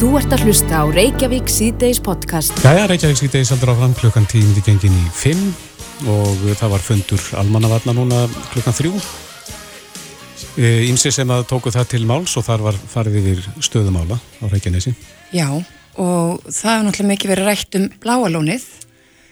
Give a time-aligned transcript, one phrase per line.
[0.00, 2.56] Þú ert að hlusta á Reykjavík C-Days podcast.
[2.64, 5.42] Jæja, Reykjavík C-Days heldur áfram klukkan tímdi gengin í 5
[6.08, 8.20] og það var fundur almannavarna núna
[8.54, 8.92] klukkan 3.
[10.88, 14.94] Ímsi sem að tóku það til máls og þar var farið yfir stöðumála á Reykjanesi.
[15.36, 15.46] Já,
[16.00, 18.64] og það er náttúrulega mikið verið rætt um bláalónið.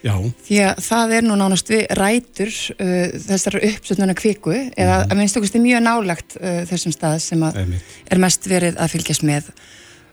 [0.04, 0.14] Já.
[0.46, 5.10] Því að það er nú nánast við rætur uh, þessar uppsutnuna kviku eða Mhm.
[5.10, 7.82] að minnst okkur mjög nálagt uh, þessum stað sem að Einmitt.
[8.12, 9.50] er mest verið að fylgjast með.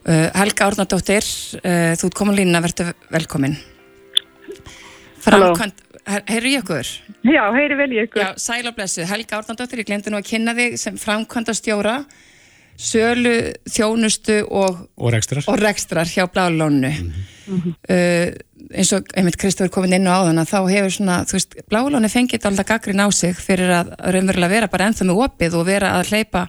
[0.06, 1.26] Uh, Helga Árnardóttir,
[1.64, 3.55] uh, þú ert komin lína, verður velkomin.
[5.26, 5.80] Framkvæmt,
[6.30, 6.91] heyrðu ég okkur?
[7.26, 8.22] Já, heyri vel ég ykkur.
[8.22, 9.02] Já, sæl og blessu.
[9.10, 11.96] Helga Árnardóttir, ég glemdi nú að kynna þig sem framkvæmda stjóra,
[12.77, 13.34] sölu,
[13.72, 15.48] þjónustu og, Og rekstrar.
[15.49, 16.91] og rekstrar hjá Blálónu.
[17.48, 17.74] Mhm.
[17.90, 18.30] uh,
[18.76, 22.10] eins og einmitt Kristófur komin inn á áðan að þá hefur svona, þú veist, Blálónu
[22.10, 25.91] fengið alltaf gaggrin á sig fyrir að raunverulega vera bara ennþá með opið og vera
[25.99, 26.48] að hleypa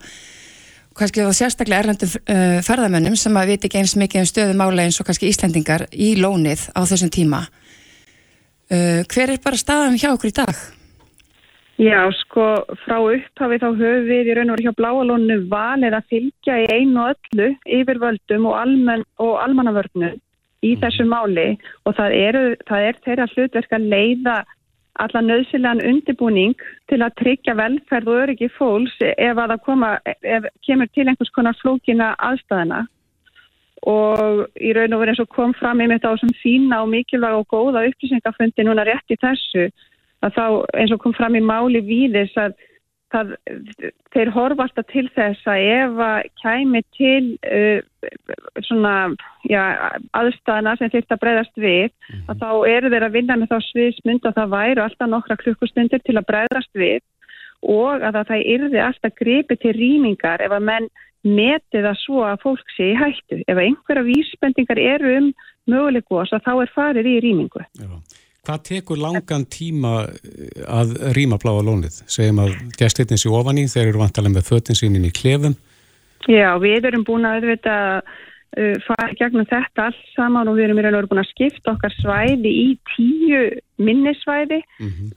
[0.98, 4.86] kannski þá sérstaklega erlendum uh, ferðamönnum sem að viti ekki eins mikið um stöðu mála
[4.86, 7.44] eins og kannski Íslendingar í lónið á þessum tíma.
[8.66, 10.64] Uh, hver er bara staðan hjá okkur í dag?
[11.76, 12.44] Já, sko,
[12.86, 16.68] frá upphafi þá höfum við í raun og veru hjá Bláalónu valið að fylgja í
[16.72, 20.16] einu og öllu yfirvöldum og, almenn, og almannavörnum
[20.64, 21.50] í þessu máli
[21.84, 24.36] og það, eru, það er þeirra hlutverk að leiða
[25.02, 26.54] alla nöðsilegan undibúning
[26.90, 29.90] til að tryggja velferð og öryggi fólks ef að það koma,
[30.22, 32.84] ef kemur til einhvers konar flókina aðstæðina
[33.86, 37.42] og í raun og veru eins og kom fram einmitt á þessum fína og mikilvæga
[37.42, 39.68] og góða upplýsingafundi núna rétt í þessu
[40.24, 40.46] að þá
[40.80, 42.56] eins og kom fram í máli víðis að
[43.14, 43.32] það,
[44.14, 47.78] þeir horfa alltaf til þess að ef að kæmi til uh,
[48.66, 48.94] svona
[49.48, 49.62] já,
[50.16, 51.90] aðstæðana sem að breyðast við
[52.26, 56.04] að þá eru þeir að vinna með þá sviðsmynd og það væru alltaf nokkra klukkustundir
[56.04, 57.02] til að breyðast við
[57.66, 60.90] og að það yrði alltaf gripi til rýmingar ef að menn
[61.26, 63.40] meti það svo að fólk sé í hættu.
[63.50, 65.32] Ef einhverja vísbendingar eru um
[65.66, 67.64] möguleikos að þá er farið í rýmingu.
[67.80, 67.90] Já.
[68.46, 71.98] Hvað tekur langan tíma eh, að rýma bláa lónið?
[72.06, 75.56] Segjum að gestirnir sér ofan í, þeir eru vantalega með fötin sín inn í klefum.
[76.30, 80.68] Já, við erum búin að auðvitað uh, fara í gegnum þetta allt saman og við
[80.68, 83.42] erum í raun og veru búin að skipta okkar svæði í tíu
[83.82, 84.60] minnisvæði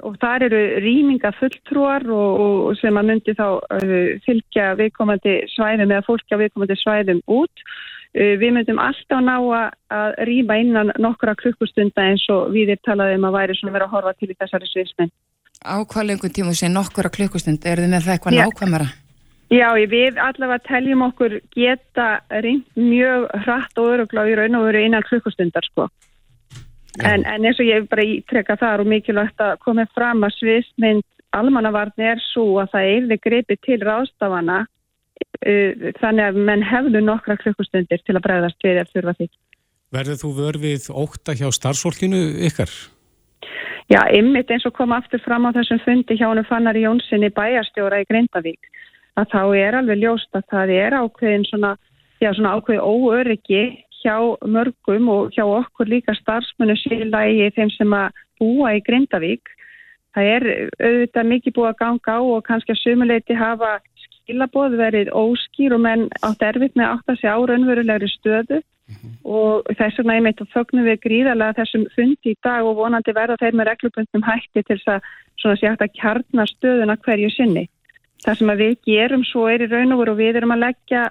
[0.06, 5.94] og þar eru rýminga fulltrúar og, og sem að myndi þá uh, fylgja viðkomandi svæðum
[5.94, 7.66] eða fólki á viðkomandi svæðum út.
[7.70, 13.28] Uh, við myndum alltaf ná að, rýma innan nokkra klukkustunda eins og við er talaðum
[13.30, 15.12] að væri svona verið að horfa til í þessari sviðsmenn.
[15.60, 17.66] Á hvað lengum tíma sé nokkura klukkustund?
[17.68, 18.44] Er þið með það eitthvað Já.
[18.48, 18.90] nákvæmara?
[19.50, 24.84] Já, við allavega teljum okkur geta reynd mjög hratt og örugla í raun og veru
[24.86, 25.88] innan klukkustundar sko.
[27.02, 31.06] En, en eins og ég bara ítrekka þar og mikilvægt að komið fram að sviðsmynd
[31.38, 34.60] almannavarni er svo að það eirði gripi til ráðstafana
[35.40, 39.30] þannig að menn hefðu nokkra klukkustundir til að bregðast við ef þurfa því.
[39.90, 42.20] Verður þú vörfið ókta hjá starfsfólkinu
[42.50, 42.72] ykkar?
[43.90, 48.04] Já, ymmit eins og kom aftur fram á þessum fundi hjá hann Fannari Jónssoni bæjarstjóra
[48.04, 48.70] í Grindavík
[49.18, 51.72] að þá er alveg ljóst að það er ákveðin svona,
[52.22, 53.64] já, svona ákveði óöryggi
[54.04, 59.50] hjá mörgum og hjá okkur líka starfsmennu síðlægi þeim sem að búa í Grindavík.
[60.14, 60.48] Það er
[60.80, 63.74] auðvitað mikið búið að ganga á og kannski að sumuleiti hafa
[64.30, 68.60] skilaboð verið óskýr og menn átt erfitt með átt að sé á raunverulegri stöðu
[69.26, 73.38] og þess vegna einmitt og fögnum við gríðarlega þessum fundi í dag og vonandi verða
[73.42, 75.10] þeir með reglubundnum hætti til þess að
[75.42, 77.66] svona sé hægt að kjarna stöðuna hverju sinni.
[78.26, 80.64] Það sem að við gerum svo er í raun og veru og við erum að
[80.66, 81.04] leggja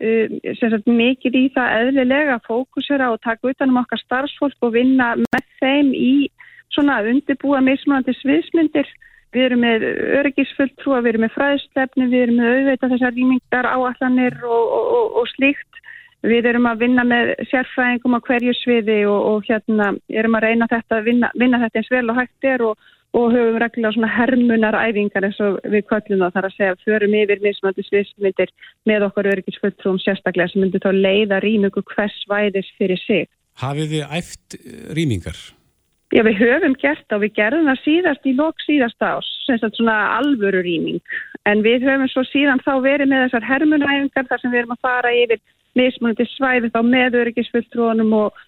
[0.00, 4.74] sem sagt, mikið í það eðlilega að fókusera og taka utan um okkar starfsfólk og
[4.74, 6.30] vinna með þeim í
[6.72, 8.88] svona að undirbúa mismunandi sviðsmyndir.
[9.30, 9.84] Við erum með
[10.20, 15.18] öryggisfulltrúa, við erum með fræðslefni, við erum með auðvitað þessar rýmingar áallanir og, og, og,
[15.20, 15.82] og slíkt.
[16.26, 20.98] Við erum að vinna með sérfræðingum á hverju sviði og, hérna erum að reyna þetta,
[21.06, 22.90] vinna, vinna þetta eins vel og hægt er og,
[23.32, 27.86] höfum reglulega svona hermunaræfingar eins og við kvöllum það þar að segja förum yfir mismandi
[27.86, 28.52] sviðsmyndir
[28.90, 33.30] með okkar öryggisfulltrúum sérstaklega sem myndir þá leiða rýmingu hvers væðis fyrir sig.
[33.62, 34.60] Hafið þið æft
[34.98, 35.40] rýmingar?
[36.10, 39.58] Já, við höfum gert það og við gerðum það síðast í lok síðast ás, sem
[39.62, 41.02] sagt svona alvöru rýming.
[41.46, 44.86] En við höfum svo síðan þá verið með þessar hermunæfingar þar sem við erum að
[44.88, 45.42] fara yfir
[45.78, 48.40] mismunandi svæði þá með öryggisfulltrúanum og,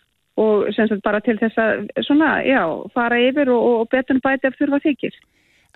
[0.42, 2.64] og sem sagt bara til þess að svona, já,
[2.96, 5.20] fara yfir og, og betur bæti ef þurfa þykir.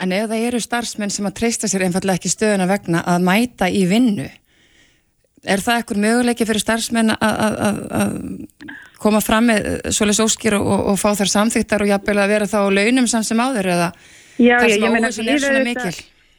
[0.02, 3.70] En ef það eru starfsmenn sem að treysta sér einfallega ekki stöðuna vegna að mæta
[3.70, 4.26] í vinnu,
[5.46, 8.18] er það ekkur möguleiki fyrir starfsmenn að
[9.00, 12.60] koma fram með svoleiðs óskir og, og fá þar samþyktar og jafnvel að vera þá
[12.72, 13.90] launum samt sem áður eða
[14.36, 14.76] Já, já,
[15.12, 15.96] sem við er svona mikil?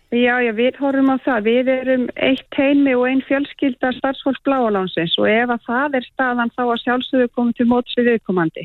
[0.07, 1.47] Já, já, við horfum á það.
[1.49, 6.53] Við erum eitt heimi og einn fjölskylda starfsfólk bláalánsins og ef að það er staðan
[6.53, 8.63] þá að sjálfsögðu komum til móts við viðkomandi.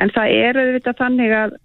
[0.00, 1.58] En það er auðvitað þannig að,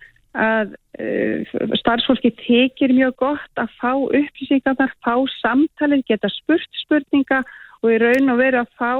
[0.47, 7.45] að uh, starfsfólki tekir mjög gott að fá upplýsingar þar, fá samtalið, geta spurt spurninga
[7.79, 8.91] og í raun og veru að fá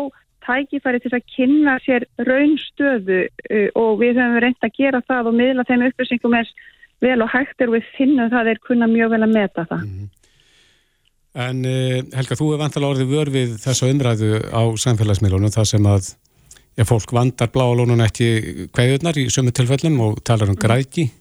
[0.48, 5.40] tækifæri til að kynna sér raunstöðu uh, og við höfum reynd að gera það og
[5.40, 6.54] miðla þeim upplýsingum eins
[7.04, 9.84] vel og hægt er og við finnum það er kunna mjög vel að meta það.
[9.84, 10.14] Mm -hmm.
[11.38, 15.86] En uh, Helga, þú er vantilega orðið vör við þessa umræðu á samfélagsmiðlunum þar sem
[15.86, 16.10] að
[16.78, 18.30] ja, fólk vandar bláalónun ekki
[18.74, 21.12] hverjurnar í sömu tilfellum og talar um græki.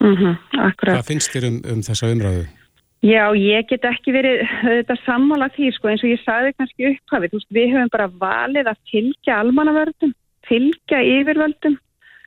[0.00, 0.34] Mm -hmm,
[0.80, 2.46] Hvað finnst þér um, um þessa umræðu?
[3.00, 7.36] Já, ég get ekki verið þetta sammála því, sko, eins og ég sagði kannski upphafið,
[7.48, 10.12] við höfum bara valið að fylgja almannavördum,
[10.48, 11.78] fylgja yfirvöldum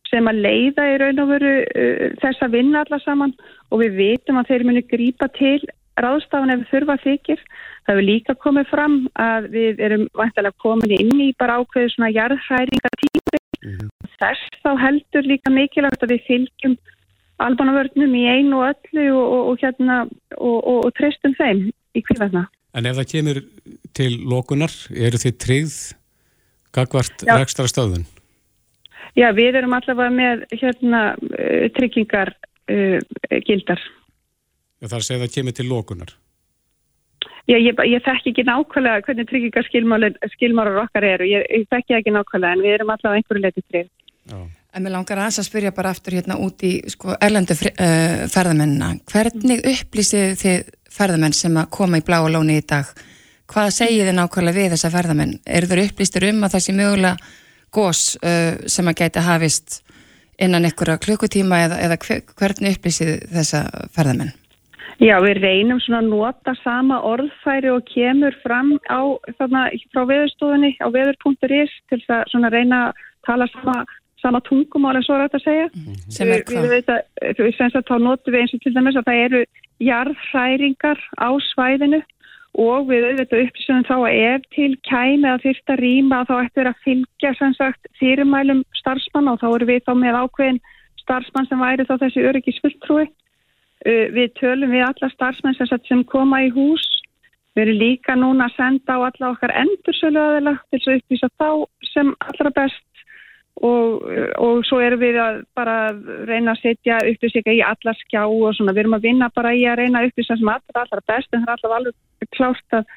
[0.09, 3.33] sem að leiða í raun og veru uh, þess að vinna alla saman
[3.69, 5.59] og við vitum að þeir muni grípa til
[6.01, 7.43] ráðstafan ef við þurfa þykir.
[7.83, 12.09] Það hefur líka komið fram að við erum vantilega komin inn í bara ákveðu svona
[12.15, 13.41] jarðhæringatími.
[13.63, 13.91] Mm -hmm.
[14.17, 16.77] Þess þá heldur líka mikilvægt að við fylgjum
[17.45, 19.99] albanavörnum í einu og öllu og, og, og, hérna,
[20.39, 22.47] og treystum þeim í kvíðarna.
[22.73, 23.39] En ef það kemur
[23.93, 25.77] til lókunar, eru þið tryggð
[26.73, 28.07] gagvart rekstra stöðun?
[29.13, 32.97] Já, við erum allavega með hérna uh, tryggingar uh,
[33.45, 33.81] gildar.
[34.81, 36.15] Já, það er að segja að það kemur til lókunar.
[37.43, 41.27] Já, ég, ég þekk ekki nákvæmlega hvernig tryggingarskilmárar okkar eru.
[41.27, 43.89] Ég, ég þekk ekki nákvæmlega en við erum allavega einhverju letið trygg.
[44.31, 44.39] Já.
[44.73, 48.95] En mér langar að að spyrja bara aftur hérna út í sko, erlendu uh, ferðamennina.
[49.11, 52.89] Hvernig upplýsið þið ferðamenn sem að koma í blá og lóni í dag?
[53.53, 55.37] Hvað segið þið nákvæmlega við þessa ferðamenn?
[55.45, 57.17] Er þeir upplýstir um að sé mögulega
[57.73, 59.81] gós uh, sem að gæti hafist
[60.41, 61.99] innan einhverja klukkutíma eða, eða
[62.33, 64.33] hvernig upplýsið þessa ferðamenn?
[65.01, 69.01] Já, við reynum svona að nota sama orðfæri og kemur fram á,
[69.37, 73.83] þarna, frá veðurstofunni á veður.is til að reyna að tala sama,
[74.23, 75.67] sama tungumál en svo er þetta að segja.
[75.67, 76.15] Mm -hmm.
[76.17, 76.63] Sem er hvað?
[76.63, 77.03] Við, við,
[77.37, 79.45] við, við þá notum við eins og til dæmis að það eru
[79.83, 82.01] jarðhræringar á svæðinu
[82.53, 86.81] og við auðvitað upplýsum þá að ef til kæmi að fyrsta rýma þá ættir að
[86.85, 90.61] fylgja sem sagt fyrirmælum starfsmann og þá eru við þá með ákveðin
[91.01, 93.07] starfsmann sem væri þá þessi öryggisfulltrúi.
[93.83, 96.85] Uh, við tölum við alla starfsmenn sem, sem koma í hús.
[97.57, 101.49] Við erum líka núna að senda á alla okkar endursölu aðeila til að upplýsa þá
[101.89, 102.85] sem allra best
[103.61, 104.01] Og,
[104.41, 105.93] og svo erum við að bara
[106.25, 109.61] reyna að setja upplýsingar í alla skjá og svona, við erum að vinna bara í
[109.69, 112.89] að reyna upplýsa sem allra allra best en það er alltaf alveg klárt að,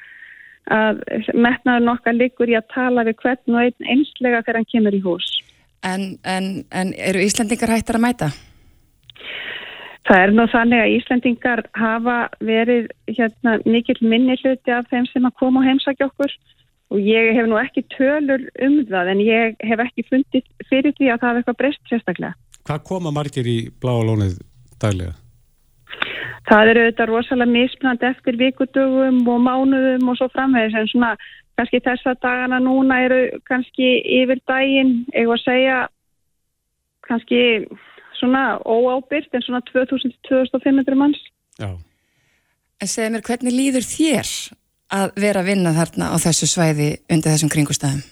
[0.79, 1.03] að
[1.37, 5.03] metnaður nokkar liggur í að tala við hvern og einn einslega þegar hann kemur í
[5.05, 5.29] hús.
[5.85, 8.33] En, en, en eru Íslandingar hættar að mæta?
[10.07, 15.27] Það er nú þannig að Íslandingar hafa verið hérna, mikill minni hluti af þeim sem
[15.27, 16.33] að koma og heimsækja okkur
[16.93, 21.09] og ég hef nú ekki tölur um það en ég hef ekki fundið fyrir því
[21.11, 22.35] að það er eitthvað breyst sérstaklega.
[22.67, 24.37] Hvað koma margir í bláa lónið
[24.81, 25.15] daglega?
[26.47, 31.11] Það eru auðvitað rosalega mismunand eftir vikudögum og mánuðum og svo framvegis en svona
[31.59, 33.19] kannski þessa dagana núna eru
[33.49, 35.79] kannski yfir daginn, var að segja
[37.07, 37.41] kannski
[38.19, 41.19] svona óábyrgt en svona 2000-2500 manns.
[41.59, 41.73] Já.
[42.79, 44.31] En segð mér hvernig líður þér
[44.93, 48.03] að vera að vinna þarna á þessu svæði undir þessum kringustæðum?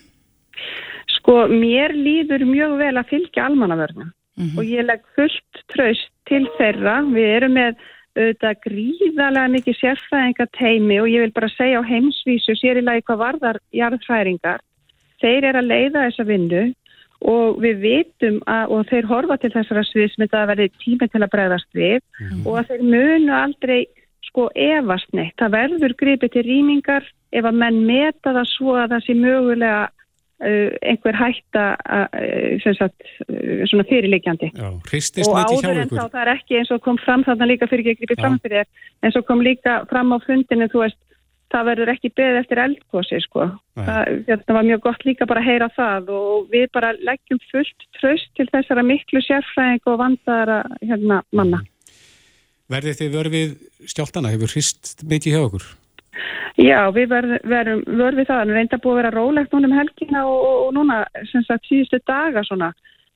[1.18, 4.58] Sko, mér líður mjög vel að fylgja almannavörnum mm -hmm.
[4.58, 7.02] og ég legg fullt tröst til þeirra.
[7.16, 7.76] Við erum með
[8.16, 13.04] auðvitað gríðarlega mikið sérfræðinga teimi og ég vil bara segja á heimsvísu sér í lagi
[13.08, 14.62] hvað varðar jarðfræðingar.
[15.22, 16.64] Þeir eru að leiða þessa vinnu
[17.26, 21.34] og við vitum að, og þeir horfa til þessara sviðsmynda að verði tími til að
[21.34, 22.48] bregðast við mm -hmm.
[22.48, 23.88] og að þeir munu aldrei
[24.30, 25.36] sko efast neitt.
[25.42, 27.06] Það verður gripið til rýmingar
[27.36, 33.08] ef að menn meta það svo að það sé mögulega uh, einhver hætta uh, sagt,
[33.28, 34.52] uh, svona fyrirleikjandi.
[34.56, 35.98] Já, mikið hjá ykkur.
[35.98, 38.38] Þá, það er ekki eins og kom fram þarna líka fyrir ekki að gripið fram
[38.44, 41.02] fyrir þér, eins og kom líka fram á fundinu, þú veist,
[41.54, 43.48] það verður ekki beð eftir eldkósi sko.
[43.78, 47.88] Það, það var mjög gott líka bara að heyra það og við bara leggjum fullt
[48.00, 51.62] tröst til þessara miklu sérfræðing og vandara hérna manna.
[52.72, 53.56] Verðið þið verfið
[53.92, 54.32] stjáltana?
[54.34, 55.68] Hefur hrist mikið hjá okkur?
[56.56, 58.42] Já, við verðum verfið það.
[58.42, 61.00] Það reynda búið að vera rólegt núna um helgina og, og, og núna
[61.32, 62.72] sem sagt síðustu daga svona.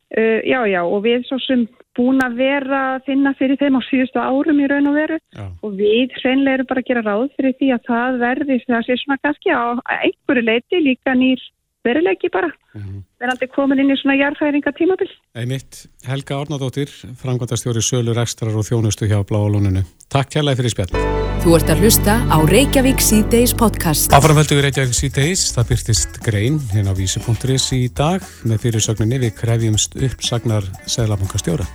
[0.10, 3.82] Uh, já, já, og við svo sem búin að vera að finna fyrir þeim á
[3.86, 5.46] síðustu árum í raun og veru já.
[5.46, 8.98] og við hreinlega erum bara að gera ráð fyrir því að það verði það sé
[9.02, 9.64] svona kannski á
[10.00, 11.44] einhverju leiti líka nýr
[11.88, 13.04] veruleiki bara mm -hmm.
[13.22, 15.12] verðandi komin inn í svona jarðfæringa tímabill.
[15.36, 16.90] Einmitt, Helga Ornadóttir,
[17.22, 19.84] frangvandastjóri Sölur Ekstrar og þjónustu hjá Bláalóninu.
[20.10, 20.92] Takk kærlega fyrir spjall.
[21.40, 24.12] Þú ert að hlusta á Reykjavík C-Days podcast.
[24.12, 29.36] Áframhöldu við Reykjavík C-Days, það byrtist grein hérna á vísi.is í dag með fyrirsögninni við
[29.40, 31.66] krefjumst uppsagnar Sælabankastjóra.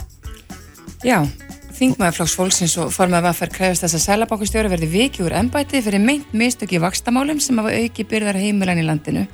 [1.04, 1.25] Já,
[1.75, 5.80] Þingmaðurflokks fólksins og formað var að fara krefast þess að Sælabankastjóra verði vikið úr ennbæti
[5.82, 9.26] fyrir meint mistöki vakstamálum sem hafa auki byrðar heimilan í landinu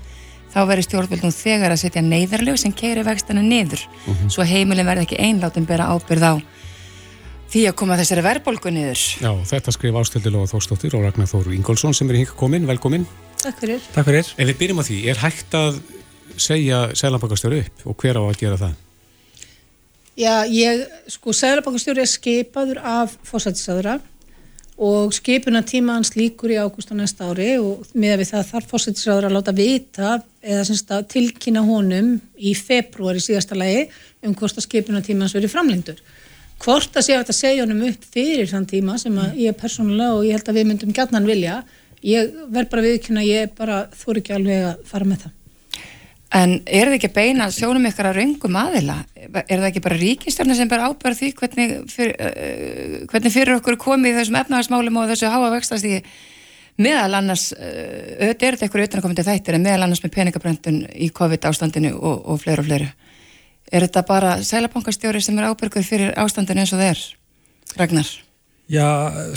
[0.51, 4.17] þá verður stjórnvöldum þegar að setja neyðarlegu sem keiri vextana niður mhm.
[4.17, 4.33] -huh.
[4.35, 6.35] svo heimilin verði ekki einlátum bera ábyrð á
[7.51, 9.01] því að koma þessari verðbólgu niður.
[9.19, 13.07] Já, þetta skrif ástöldilóða Þórstóttir og Ragnar Þóru Ingólfsson sem er hinga komin, velkomin.
[13.43, 13.81] Takk fyrir.
[13.95, 14.31] Takk fyrir.
[14.37, 15.81] Ef við byrjum á því, er hægt að
[16.41, 18.79] segja Sælabankastjóri upp og hver á að gera það?
[20.21, 23.99] Já, ég, sko, Sælabankastjóri er skipaður af fósættisáðura
[24.81, 28.71] og skipuna tíma hans líkur í ágúst á næsta ári og með við það þarf
[28.71, 33.83] fósættisraður að láta vita eða semst að tilkynna honum í februar í síðasta lagi
[34.25, 36.01] um hvort að skipuna tíma hans verið framlengdur.
[36.61, 40.17] Hvort að að þetta segja honum upp fyrir þann tíma sem að ég er persónulega
[40.17, 41.61] og ég held að við myndum gætnan vilja,
[42.05, 45.40] ég verð bara viðkynna, ég bara þór ekki alveg að fara með það.
[46.31, 49.01] En er það ekki beina sjónum ykkur að raungum aðila?
[49.19, 53.79] Er það ekki bara ríkistjórnir sem ber ábæra því hvernig, fyr, uh, hvernig fyrir okkur
[53.83, 56.05] komið í þessum efnahagsmálum og þessu háa vextastíði
[56.81, 61.49] meðal annars, uh, er þetta ykkur auðvitaðnakomandi þættir en meðal annars með peningabröndun í COVID
[61.51, 62.89] ástandinu og, og fleiri og fleiri.
[63.75, 67.03] Er þetta bara sælabankastjóri sem er ábyrgur fyrir ástandinu eins og þeir?
[67.75, 68.15] Ragnar?
[68.71, 68.87] Já,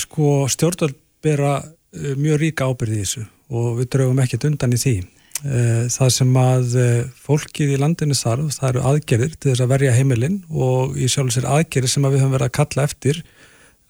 [0.05, 4.81] sko stjórnvöld bera uh, mjög ríka ábyrði í þessu og við draugum ekkert undan í
[4.85, 4.95] því.
[5.43, 9.73] Eh, það sem að eh, fólkið í landinu þarf, það eru aðgerðir til þess að
[9.73, 13.19] verja heimilinn og í sjálf sér aðgerðir sem að við höfum verið að kalla eftir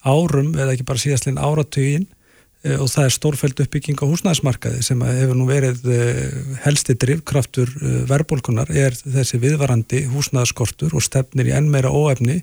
[0.02, 2.08] árum eða ekki bara síðastlinn áratugin
[2.66, 5.86] eh, og það er stórfæld uppbygging á húsnæðismarkaði sem hefur nú verið
[6.66, 7.70] helsti drivkraftur
[8.10, 12.42] verbulkunar er þessi viðvarandi húsnæðaskortur og stefnir í enn meira óefni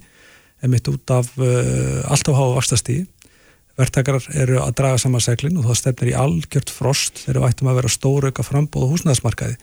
[0.62, 3.08] emitt út af alltaf háa vastastíði
[3.78, 7.70] verktakarar eru að draga saman seglinn og það stefnir í algjört frost þegar við ættum
[7.70, 9.56] að vera stóru auka frambóð og húsnæðismarkaði.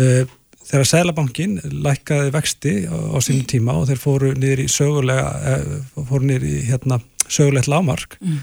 [0.00, 0.22] Eh,
[0.70, 6.28] þegar Sælabankin lækkaði vexti á sínum tíma og þeir fóru niður í sögulega, eh, fóru
[6.28, 8.38] niður í hérna, sögulegt lámark mm.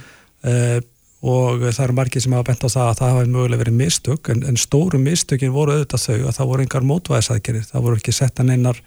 [0.47, 0.77] uh,
[1.27, 4.29] og það eru margir sem hafa bent á það að það hafi mögulega verið mistök
[4.31, 8.15] en, en stóru mistökin voru auðvitað þau að það voru engar mótvæðisaðgerir, það voru ekki
[8.15, 8.79] sett að neinar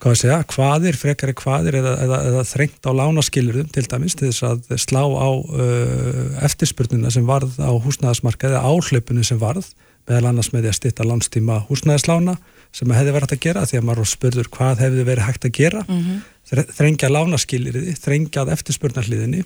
[0.00, 4.30] hvað að segja, hvaðir, frekari hvaðir eða, eða, eða þrengt á lánaskilurðum til dæmis til
[4.30, 9.68] þess að slá á uh, eftirspurnuna sem varð á húsnæðasmarka eða áhlaupunum sem varð
[10.08, 12.36] meðal annars með því að stitta landstíma húsnæðislána
[12.74, 15.56] sem hefði verið hægt að gera því að maður spurður hvað hefði verið hægt að
[15.58, 16.70] gera mm -hmm.
[16.78, 19.44] þrengja lánaskilirði, þrengjað eftirspurnarliðinni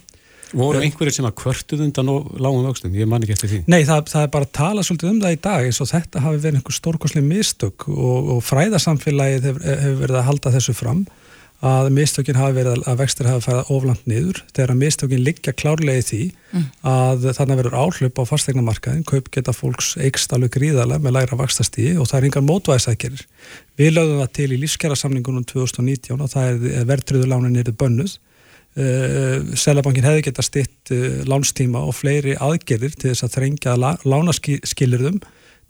[0.54, 2.94] Voru einhverjir sem að kvörtuð undan og lágum vöxtum?
[2.96, 3.60] Ég man ekki eftir því.
[3.70, 6.24] Nei, það, það er bara að tala svolítið um það í dag eins og þetta
[6.24, 11.04] hafi verið einhver stórkoslega mistök og, og fræðarsamfélagið hefur, hefur verið að halda þessu fram
[11.64, 16.02] að mistökin hafi verið að vextir hafi færið oflant niður þegar að mistökin liggja klárlega
[16.02, 16.66] í því mm.
[16.90, 21.96] að þannig verður áhlaup á fastegnamarkaðin, kaup geta fólks eikst alveg gríðarlega með læra vaxtastíði
[22.02, 23.24] og það er yngar mótvæðisækjerir.
[23.80, 28.18] Við lögum það til í lífskjara samningunum 2019 og það er verðtriðulánin er bönnuð
[28.74, 35.20] Sælabankin hefði geta stitt uh, lánstíma og fleiri aðgerðir til þess að þrengja lánaskilirðum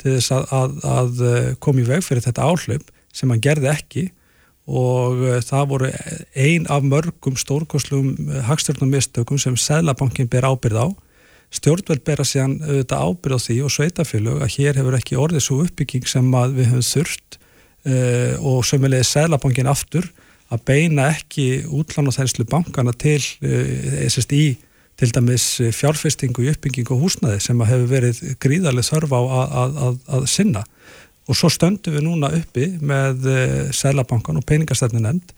[0.00, 3.70] til þess að, að, að uh, koma í veg fyrir þetta áhlaup sem hann gerði
[3.74, 4.06] ekki.
[4.64, 5.88] Og það voru
[6.40, 8.14] ein af mörgum stórkoslum
[8.46, 10.86] hagstjórnum mistökum sem Sælabankin ber ábyrð á.
[11.52, 15.58] Stjórnveld bera síðan auðvitað ábyrð á því og sveitafélög að hér hefur ekki orðið svo
[15.66, 17.38] uppbygging sem við höfum þurft
[18.40, 20.08] og sömulegið Sælabankin aftur
[20.54, 24.06] að beina ekki útlánaþænslu bankana til eh,
[24.94, 25.44] til dæmis
[25.74, 30.28] fjárfestingu í uppbyggingu og húsnaði sem hefur verið gríðarlega þörf á að, að, að, að
[30.30, 30.62] sinna.
[31.24, 35.32] Og svo stöndum við núna uppi með eh, Sælabankan og peningastefnin end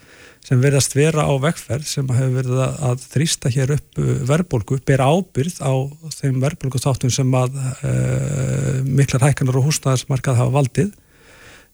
[0.47, 5.05] sem verðast vera á vegferð sem hefur verið að þrýsta hér upp eh, verðbólgu, ber
[5.07, 5.75] ábyrð á
[6.19, 7.95] þeim verðbólgu þáttum sem að e,
[8.87, 10.93] miklar hækkanar og húsnaðarsmarkað hafa valdið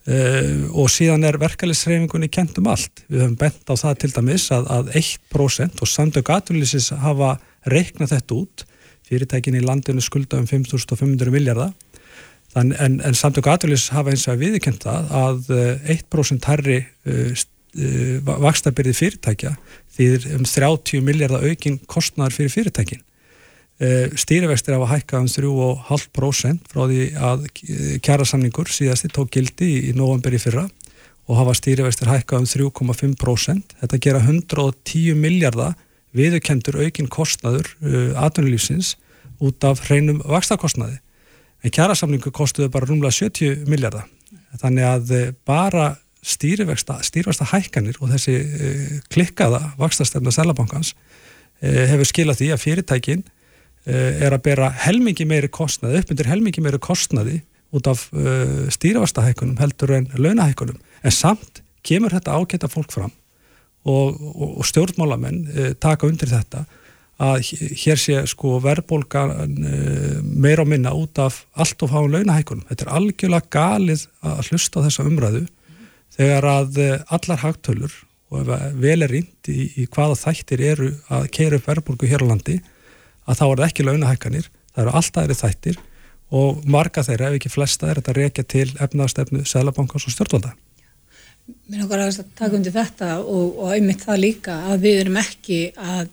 [0.03, 3.05] Uh, og síðan er verkefælisreifingunni kent um allt.
[3.07, 7.37] Við höfum bent á það til dæmis að, að 1% og samtök aturlýsis hafa
[7.71, 8.65] reiknað þetta út.
[9.07, 11.71] Fyrirtækin í landinu skulda um 5.500 miljardar
[12.59, 15.55] en, en samtök aturlýsis hafa eins og viðkent það að
[15.95, 17.45] 1% herri uh,
[17.79, 19.55] uh, vakstabyrði fyrirtækja
[19.95, 23.03] því um 30 miljardar aukin kostnar fyrir fyrirtækin
[23.83, 27.47] Eh, stýrivextir hafa hækkað um 3,5% frá því að
[28.05, 30.69] kjærasamningur síðasti tók gildi í, november í fyrra
[31.27, 33.75] og hafa stýrivextir hækkað um 3,5%.
[33.81, 35.75] Þetta gera 110 miljardar
[36.15, 38.95] viðurkendur aukin kostnaður uh, atvinnulífsins
[39.43, 41.01] út af hreinum vakstakostnaði.
[41.65, 44.07] en kjærasamningu kostuðu bara rúmlega 70 miljardar
[44.59, 48.35] þannig að eh, bara stýrivexta, stýrivexta hækkanir og þessi
[49.15, 53.39] klikkaða vakstastemna Sælabankans uh, hefur skilað því að fyrirtækin uh,
[53.87, 57.41] er að bera helmingi meiri kostnaði, uppmyndir helmingi meiri kostnaði
[57.75, 58.05] út af
[58.71, 63.11] stýrivexta hækkunum heldur en launahækkunum en samt kemur þetta ágæta fólk fram
[63.83, 66.63] og, og, og stjórnmálamenn taka undir þetta
[67.23, 67.43] að
[67.83, 69.57] hér sé sko verðbólgan
[70.23, 72.65] meira og minna út af allt of háum launahækunum.
[72.71, 75.45] Þetta er algjörlega galið að hlusta á þessa umræðu
[76.17, 77.95] þegar að eh, allar hagtölur
[78.33, 78.49] og
[78.81, 82.59] vel er reynd í, í hvaða þættir eru að keira upp verðbólgu hér á landi
[83.33, 85.81] að þá er það ekki launahækkanir, það eru alltaf eru þættir
[86.33, 90.55] og marga þeirra, ef ekki flesta, er þetta reykja til efnaðastefnu, selabankars og stjórnvalda.
[91.69, 95.61] Mér nokkar að taka undir þetta og, og einmitt það líka að við erum ekki
[95.77, 96.13] að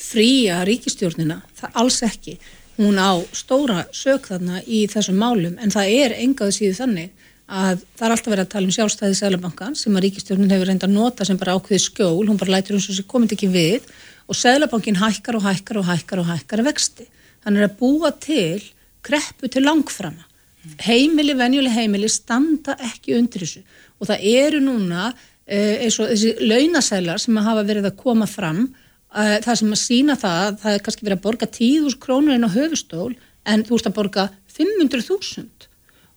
[0.00, 2.36] fría ríkistjórnina, það alls ekki.
[2.80, 7.82] Hún á stóra sög þarna í þessum málum en það er engaðu síðu þannig að
[7.98, 10.94] það er alltaf verið að tala um sjálfstæði Sælabankan sem að ríkistjórnin hefur reynda að
[10.94, 13.90] nota sem bara ákveði skjól, hún bara lætur eins og þessi komið ekki við
[14.30, 17.06] og Sælabankin hækkar og hækkar og hækkar og hækkar vexti.
[17.42, 18.62] Þannig að búa til
[19.02, 20.26] kreppu til langframa.
[20.84, 23.62] Heimili, venjuleg heimili standa ekki undir þessu
[24.00, 25.06] og það eru núna
[25.48, 29.80] eh, eins og þessi launasælar sem hafa verið að koma fram eh, það sem að
[29.80, 33.14] sína það, það er kannski verið að borga 10.000 krónur inn á höfustól
[33.48, 35.68] en þú ert að borga 500.000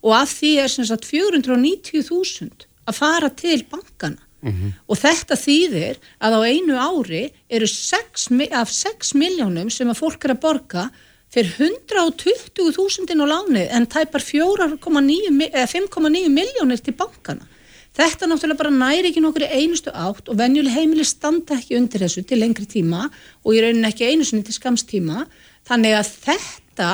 [0.04, 4.72] og af því er sem sagt 490.000 að fara til bankana mm -hmm.
[4.88, 10.26] og þetta þýðir að á einu ári eru 6, af 6 miljónum sem að fólk
[10.26, 10.90] er að borga
[11.34, 17.48] fyrir 120.000 inn á láni en tæpar 5,9 miljónir til bankana.
[17.94, 22.02] Þetta náttúrulega bara næri ekki nokkur í einustu átt og venjuleg heimili standa ekki undir
[22.02, 23.06] þessu til lengri tíma
[23.46, 25.28] og í rauninni ekki einu sinni til skamstíma.
[25.70, 26.88] Þannig að þetta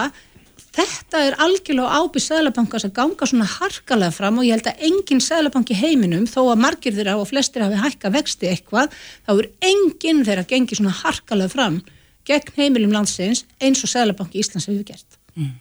[0.76, 5.24] Þetta er algjörlega ábyrð Sælabankars að ganga svona harkalega fram og ég held að enginn
[5.24, 8.94] Sælabanki heiminum þó að margir þeirra og flestir hafi hækka vexti eitthvað
[9.26, 11.82] þá er enginn þeirra gengið svona harkalega fram
[12.30, 15.20] gegn heimilum landsins eins og Sælabanki Íslands hefur gert.
[15.34, 15.56] Mm.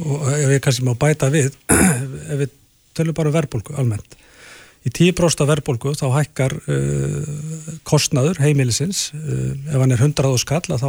[0.00, 1.52] Og ég kannski má bæta við,
[2.32, 2.54] ef við
[2.96, 4.16] tölum bara um verðbólku almennt.
[4.84, 10.88] Í 10% verðbólku þá hækkar uh, kostnaður heimilisins, uh, ef hann er 100 skall þá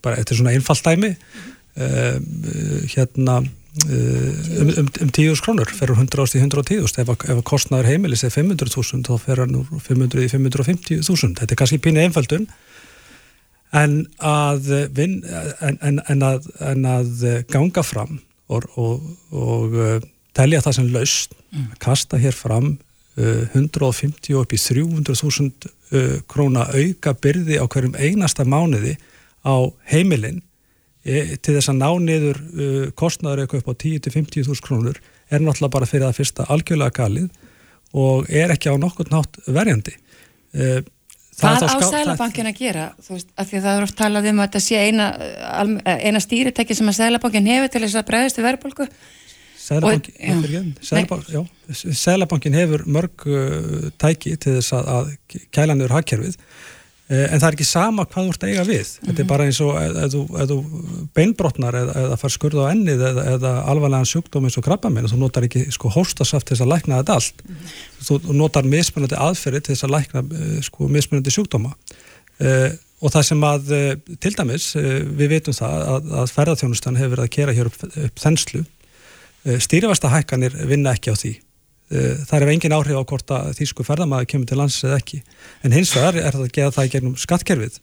[0.00, 6.36] bara, er svona einfallstæmi Uh, hérna uh, um, um, um 10.000 krónur ferur 100 ást
[6.36, 11.34] í 110.000 ef, ef kostnaður heimilis er 500.000 þá fer hann úr 500 í 550.000
[11.40, 12.46] þetta er kannski pínu einföldun
[13.74, 19.02] en að, vin, en, en, en, að en að ganga fram og, og,
[19.34, 19.96] og uh,
[20.36, 21.70] telja það sem laust mm.
[21.82, 22.76] kasta hér fram
[23.14, 25.68] 150 upp í 300.000
[26.26, 28.96] króna auka byrði á hverjum einasta mánuði
[29.46, 30.40] á heimilinn
[31.04, 35.74] til þess að ná niður uh, kostnaður eitthvað upp á 10-50 þús krónur er náttúrulega
[35.76, 37.28] bara fyrir það fyrsta algjörlega galið
[37.94, 39.94] og er ekki á nokkur nátt verjandi.
[40.56, 40.80] Uh,
[41.34, 42.84] Hvað á Sælabankin að gera?
[43.02, 45.06] Þú veist, af því að það er oft talað um að þetta sé eina,
[45.82, 48.86] eina stýritæki sem að Sælabankin hefur til þess að bregðast í verðbólku.
[52.04, 53.26] Sælabankin hefur mörg
[53.98, 55.10] tæki til þess að, að
[55.58, 56.42] kæla niður hagkerfið Eh,
[57.04, 58.86] en það er ekki sama hvað þú ert að eiga við.
[58.86, 59.06] Mm -hmm.
[59.06, 59.32] Þetta er mhm.
[59.32, 59.72] bara eins og
[60.40, 60.58] ef þú
[61.14, 65.18] beinbrotnar eða, eða far skurð á ennið eða, eða alvarlegan sjúkdóm eins og krabbaminn, þú
[65.20, 67.42] notar ekki sko hóstasaft til þess að lækna þetta allt.
[67.44, 67.68] Mm -hmm.
[68.06, 71.74] Þú notar mismunandi aðferði til þess að lækna eh, sko mismunandi sjúkdóma.
[72.40, 73.64] Uh, og það sem að,
[74.20, 74.74] til dæmis,
[75.18, 78.64] við veitum það að, að ferðarþjónustan hefur verið að kera hér upp, upp þenslu.
[79.44, 81.43] Stýrifasta hækkanir vinna ekki á því.
[81.92, 85.20] Eh, það er engin áhrif á hvort að þýsku ferðamæði kemur til lands eða ekki.
[85.66, 87.76] En hins vegar er það að geða það í gegnum skattkerfið.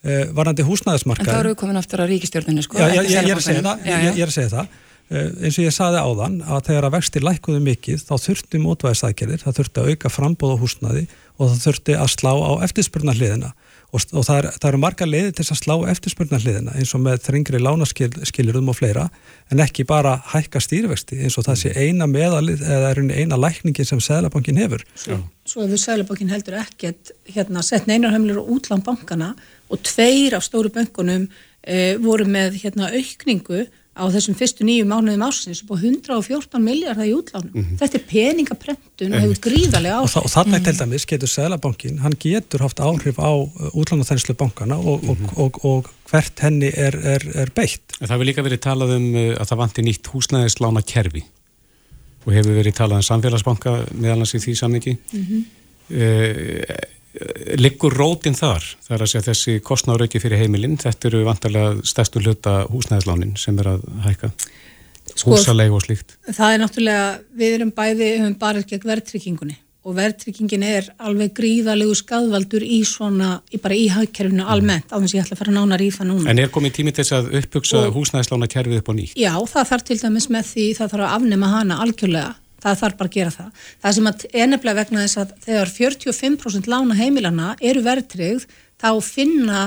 [0.00, 3.10] Eh, varandi húsnæðismarka En þá eru við komin aftur á ríkistjórninu sko, já, já, ég,
[3.10, 4.78] ég, er það, já, ég er að segja það.
[5.10, 9.42] Eh, eins og ég saði áðan að þegar að vexti lækuðu mikið þá þurfti mótvæðisækjarir
[9.42, 11.02] það þurfti að auka frambóð á húsnæði
[11.34, 13.50] og það þurfti að slá á eftirspurnarliðina
[13.90, 17.22] og, og það, er, það eru marga leiði til að slá eftirspurnarliðina eins og með
[17.26, 19.08] þringri lánaskilurðum og fleira
[19.50, 23.88] en ekki bara hækka stýrivexti eins og það sé eina meðalið eða er eina lækningin
[23.88, 24.84] sem Sælabankin hefur.
[24.94, 29.34] Svo, svo hefur Sælabankin heldur ekkert hérna, sett neinarhemlir og útlán bankana
[29.70, 31.28] og tveir af stóru bankunum
[31.62, 37.14] eh, voru með hérna, aukningu á þessum fyrstu nýju mánuðum ásins og 114 miljardar í
[37.14, 37.50] útlánum.
[37.50, 37.78] Mm -hmm.
[37.80, 40.16] Þetta er peningaprentun og hefur gríðarlega áhrif.
[40.16, 40.64] Og, og þannig mm -hmm.
[40.64, 45.38] til dæmis getur Sælabankin, hann getur haft áhrif á uh, útlánaþenslu bankana og, mm -hmm.
[45.38, 47.82] og, og hvert henni er, er, er beitt.
[47.98, 51.24] Það hefur líka verið talað um uh, að það vanti nýtt húsnæðislána kerfi
[52.26, 54.98] og hefur verið talað um samfélagsbanka meðalans í því samviki.
[55.90, 56.62] Uh,
[57.58, 62.22] liggur rótin þar það er að segja þessi kostnárauki fyrir heimilinn þetta eru vantarlega stærstu
[62.22, 64.30] hluta húsnæðislánin sem er að hækka
[65.14, 66.14] sko, húsaleg og slíkt.
[66.28, 67.08] Það er náttúrulega,
[67.40, 72.82] við erum bæði, við höfum bara gegn verðtryggingunni og verðtryggingin er alveg gríðalegu skadvaldur í
[72.84, 74.50] svona, í bara í hagkerfinu mm.
[74.52, 76.26] almennt, á þess að ég ætla að fara nánar í það núna.
[76.28, 79.14] En er komið tími til þess að uppbyggsa húsnæðislána kerfið upp á nýtt?
[79.16, 82.98] Já, það þarf til dæmis með því, það þarf að afnema hana algjörlega, það þarf
[83.00, 83.66] bara að gera það.
[83.82, 88.46] Það sem að enneflega vegna þess að þegar 45% lána heimilana eru verðtryggð,
[88.80, 89.60] þá finna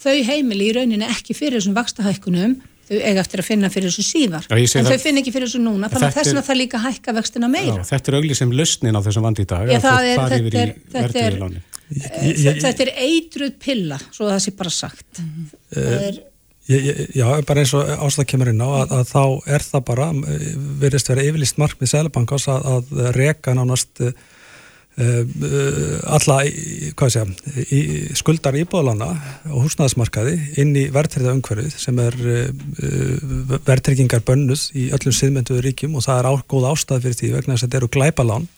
[0.00, 2.58] þau heimili í rauninni ekki fyrir þessum vakstahækkunum
[2.90, 4.46] þau eiga eftir að finna fyrir þessu síðar.
[4.50, 7.14] Já, en þau finna ekki fyrir þessu núna þannig að þess vegna það líka hækka
[7.14, 7.76] vextina meira.
[7.78, 10.72] já, Þetta er auglið sem lausnin á þessum vandi í dag já, er, þetta, er,
[10.94, 15.22] þetta, er, þetta er eitruð pilla svo það sé bara sagt.
[15.22, 15.86] Mm -hmm.
[16.08, 16.20] er,
[16.70, 19.22] Já, bara eins og ástæða kemur inn á að, að þá
[19.56, 20.10] er það bara
[20.82, 24.04] verðist vera yfirlist markmið Sælabankás að, að reka nánast
[25.00, 25.24] Eh,
[26.10, 27.22] alla segja,
[28.18, 29.06] skuldar íbúðalana
[29.48, 32.50] og húsnæðismarkaði inn í verðtriða umhverfið sem er eh,
[33.64, 37.54] verðtryggingar bönnuð í öllum siðmynduðu ríkjum og það er á, góð ástæð fyrir því vegna
[37.54, 38.48] þess að þetta eru glæpalán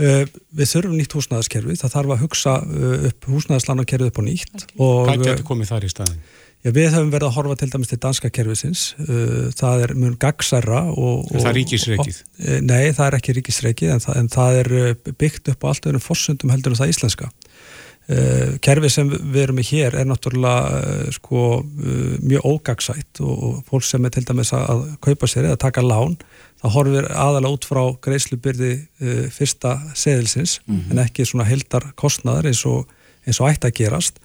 [0.00, 0.24] eh,
[0.56, 2.56] við þurfum nýtt húsnæðiskerfið það þarf að hugsa
[3.12, 6.18] upp húsnæðislánakerfið upp á nýtt Hvað getur komið þar í staðin?
[6.64, 10.16] Já, við höfum verið að horfa til dæmis til danska kervisins, uh, það er mjög
[10.24, 11.28] gagsæra og...
[11.30, 12.20] Er það ríkisreikið?
[12.40, 14.88] Uh, nei, það er ekki ríkisreikið en, en það er uh,
[15.20, 17.30] byggt upp á allt öðrum fossundum heldur en það íslenska.
[18.06, 21.44] Uh, kerfið sem við erum í hér er náttúrulega sko,
[22.22, 26.18] mjög ógagsætt og, og fólk sem er til dæmis að, kaupa sér eða taka lán,
[26.64, 28.74] það horfir aðalega út frá greiðslubyrði
[29.34, 30.94] fyrsta seðilsins mm -hmm.
[30.94, 32.86] en ekki svona heldar kostnaðar eins og,
[33.26, 34.22] eins og ætti að gerast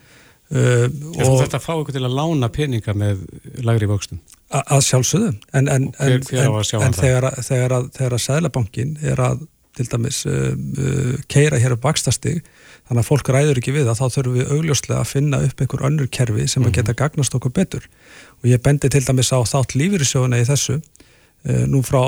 [0.52, 3.22] Uh, Þú þarfst að fá ykkur til að lána peninga með
[3.64, 4.20] lagri vöxtum?
[4.52, 9.46] Að sjálfsögðu, en, en, hver, hver en, en þegar, þegar að, að Sæðlabankin er að
[9.80, 12.42] til dæmis uh, uh, keira hér upp vakstastig,
[12.90, 15.86] þannig að fólk ræður ekki við það, þá þurfum við augljóslega að finna upp einhver
[15.88, 16.74] önnur kerfi sem mm -hmm.
[16.74, 17.88] að geta gagnast okkur betur
[18.42, 20.82] og ég bendi til dæmis á þátt lífyrirsjóðuna í þessu
[21.72, 22.04] nú frá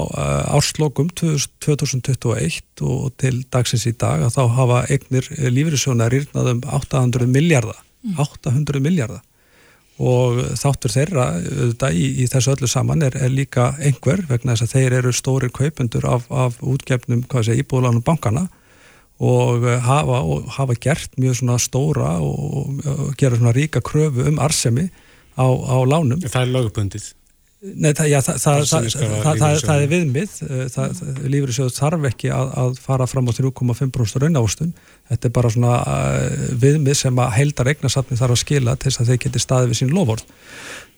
[0.53, 7.31] árslokum 2021 og til dagsins í dag að þá hafa eignir lífyrirsjóðuna rýrnað um 800
[7.31, 9.21] miljardar 800 miljardar
[10.01, 14.65] og þáttur þeirra auðvitað, í, í þessu öllu saman er, er líka einhver vegna þess
[14.65, 18.47] að þeir eru stórir kaupendur af, af útgefnum íbúðlánum bankana
[19.23, 24.89] og hafa, og hafa gert mjög stóra og, og gera ríka kröfu um arsemi
[25.37, 26.19] á, á lánum.
[26.25, 27.13] Það er lögubundið.
[27.63, 33.05] Nei, það, já, það, það, það er viðmið, eh, lífriðsjóð þarf ekki að, að fara
[33.07, 34.73] fram á 3,5% raunávostun,
[35.07, 38.99] þetta er bara svona uh, viðmið sem að heildar eignasatni þarf að skila til þess
[38.99, 40.25] að þeir geti staðið við sín lofvort.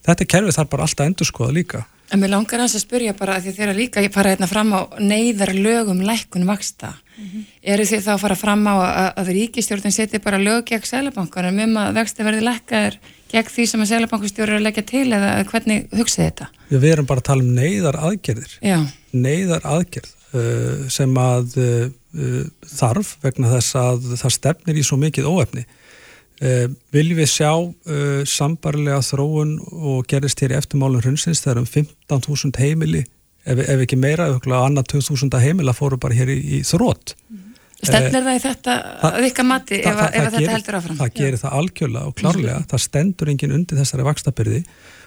[0.06, 1.82] Þetta kerfið þarf bara alltaf að endur skoða líka.
[2.14, 5.54] En mér langar að spurja bara að því þeirra líka fara hérna fram á neyðar
[5.58, 6.96] lögum lækkun vaksta.
[7.16, 7.46] Mm -hmm.
[7.62, 11.60] Eru þið þá að fara fram á að, að ríkistjórnum seti bara lög gegn sælabankanum
[11.66, 12.98] um að vexti verði lækkaður
[13.32, 16.50] gegn því sem að Sælabankastjóri er að leggja til eða hvernig hugsið þetta?
[16.70, 18.78] Já, við erum bara að tala um neyðar aðgerðir Já.
[19.16, 22.44] neyðar aðgerð uh, sem að uh,
[22.76, 28.22] þarf vegna þess að það stefnir í svo mikið óefni uh, viljum við sjá uh,
[28.30, 33.04] sambarlega þróun og gerist hér í eftirmálun hrunsins þegar um 15.000 heimili
[33.46, 34.30] ef, ef ekki meira,
[34.62, 37.55] annað 2.000 heimila fóru bara hér í, í þrótt mm.
[37.90, 38.76] Stefnir það í þetta
[39.10, 41.00] að vika mati ef, ef þetta gerir, heldur áfram?
[41.02, 44.62] Það gerir það algjörlega og klárlega, það stendur enginn undir þessari vakstabyrði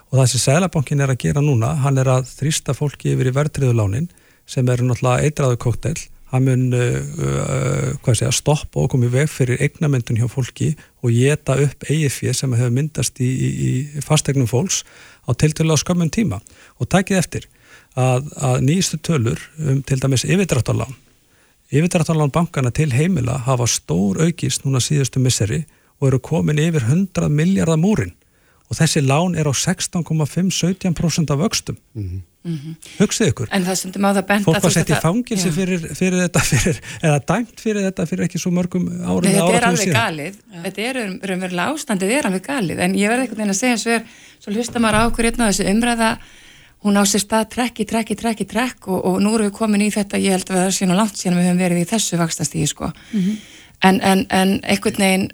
[0.09, 3.35] og það sem Sælabankin er að gera núna, hann er að þrýsta fólki yfir í
[3.37, 4.09] verðtriðulánin
[4.49, 5.97] sem eru náttúrulega eitraðu kóktel,
[6.33, 11.85] hann mun uh, uh, stoppa og komið veg fyrir eignamyndun hjá fólki og geta upp
[11.89, 13.51] eigifið sem hefur myndast í, í,
[13.99, 14.83] í fastegnum fólks
[15.29, 16.41] á tiltölu á skömmun tíma.
[16.81, 17.49] Og takið eftir
[17.97, 20.97] að, að nýjastu tölur um til dæmis yfirdráttalán
[21.69, 25.67] Yfirdrættarlán bankana til heimila hafa stór aukist núna síðustu misseri
[26.01, 28.15] og eru komin yfir 100 miljardar múrin
[28.69, 31.77] og þessi lán er á 16,5-17% af vöxtum.
[31.95, 32.21] Mm -hmm.
[32.99, 33.49] Hugsið ykkur.
[33.53, 34.45] En það sem má það benda...
[34.45, 38.39] Fólk var sett í fangilsi fyrir, fyrir þetta, fyrir, eða dæmt fyrir þetta fyrir ekki
[38.39, 39.53] svo mörgum árum eða áratum síðan.
[39.53, 40.35] Þetta er alveg galið.
[40.55, 40.63] Já.
[40.65, 40.95] Þetta er
[41.29, 42.79] raunverulega ástandið, þetta er alveg galið.
[42.79, 44.03] En ég verði einhvern veginn að segja svo er,
[44.39, 46.11] svo hlusta maður á okkur einna á þessu umræða
[46.85, 49.91] hún á sér stað trekki, trekki, trekki, trekk og, og nú erum við komin í
[49.95, 52.69] þetta, ég held að það sé nú langt síðan við höfum verið í þessu vakstastíði
[52.71, 52.93] sko.
[53.13, 53.37] Mm -hmm.
[53.89, 55.27] en, en, en einhvern veginn,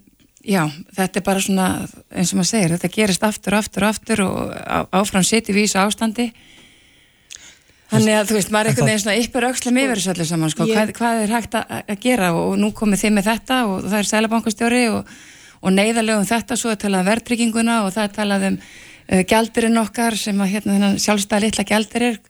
[0.45, 0.63] já,
[0.97, 1.69] þetta er bara svona,
[2.15, 4.55] eins og maður segir, þetta gerist aftur aftur aftur og
[4.93, 6.33] áfram sitt í vísu ástandi.
[7.93, 10.51] Þannig að þú veist, maður er einhvern veginn svona yppur aukslega með verið svolítið saman,
[10.51, 10.75] sko, ég...
[10.75, 14.11] hvað, hvað er hægt að, gera og, nú komið þið með þetta og það er
[14.11, 15.13] sælabankastjóri og,
[15.61, 18.59] og neyðarlegum þetta, svo er talað um verðtrygginguna og það er talað um
[19.09, 22.23] gældirinn okkar sem að hérna sjálfstæða litla gældirir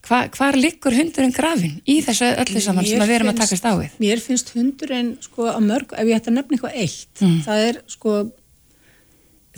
[0.00, 3.66] Hva, hvar liggur hundurinn grafin í þessu öllu saman mér sem við erum að takast
[3.68, 3.96] á við?
[4.00, 7.34] Mér finnst hundurinn sko að mörg, ef ég ætti að nefna eitthvað eitt mm.
[7.44, 8.14] það er sko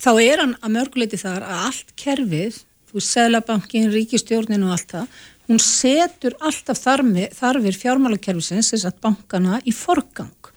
[0.03, 2.59] þá er hann að mörguleiti þar að allt kerfið
[2.93, 8.99] þú veist, Sælabankin, Ríkistjórnin og allt það, hún setur alltaf þarmi, þarfir fjármálakerfisins, þess að
[9.05, 10.51] bankana, í forgang.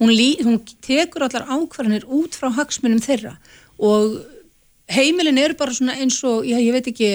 [0.00, 3.36] Hún, lí, hún tekur allar ákvarðanir út frá hagsmunum þeirra
[3.82, 4.16] og
[4.90, 7.10] heimilin eru bara svona eins og, já ég veit ekki,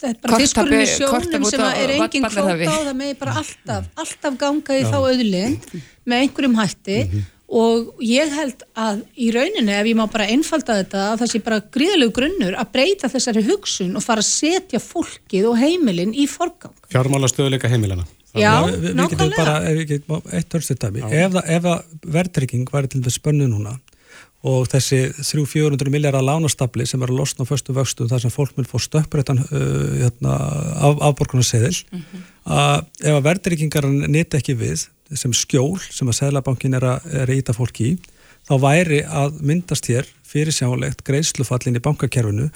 [0.00, 3.92] þetta er bara fiskurinn í sjónum sem er engin kvóta á það með bara alltaf,
[4.02, 4.88] alltaf ganga í já.
[4.90, 5.68] þá auðlind
[6.08, 7.28] með einhverjum hætti mm -hmm.
[7.62, 11.42] og ég held að í rauninni, ef ég má bara einfalda þetta, að það sé
[11.46, 16.26] bara gríðalegu grunnur að breyta þessari hugsun og fara að setja fólkið og heimilin í
[16.26, 16.74] forgang.
[16.90, 18.04] Fjármála stöðuleika heimilina.
[18.32, 20.52] Já, við, við getum bara, ef
[21.12, 21.80] ef, ef að
[22.14, 23.76] verðtrygging væri til þess spönnu núna
[24.42, 28.56] og þessi 300-400 miljardar lánastabli sem er að losna á förstu vöxtu þar sem fólk
[28.58, 30.38] vil fá stöpprættan uh, hérna,
[30.82, 32.24] af, afborgunarseðil mm -hmm.
[32.44, 37.54] að ef að verðryggingar nýtt ekki við sem skjól sem að Sælabankin er að, íta
[37.54, 37.96] fólk í
[38.48, 42.50] þá væri að myndast hér fyrir sjálegt greiðslufallin í bankakerfinu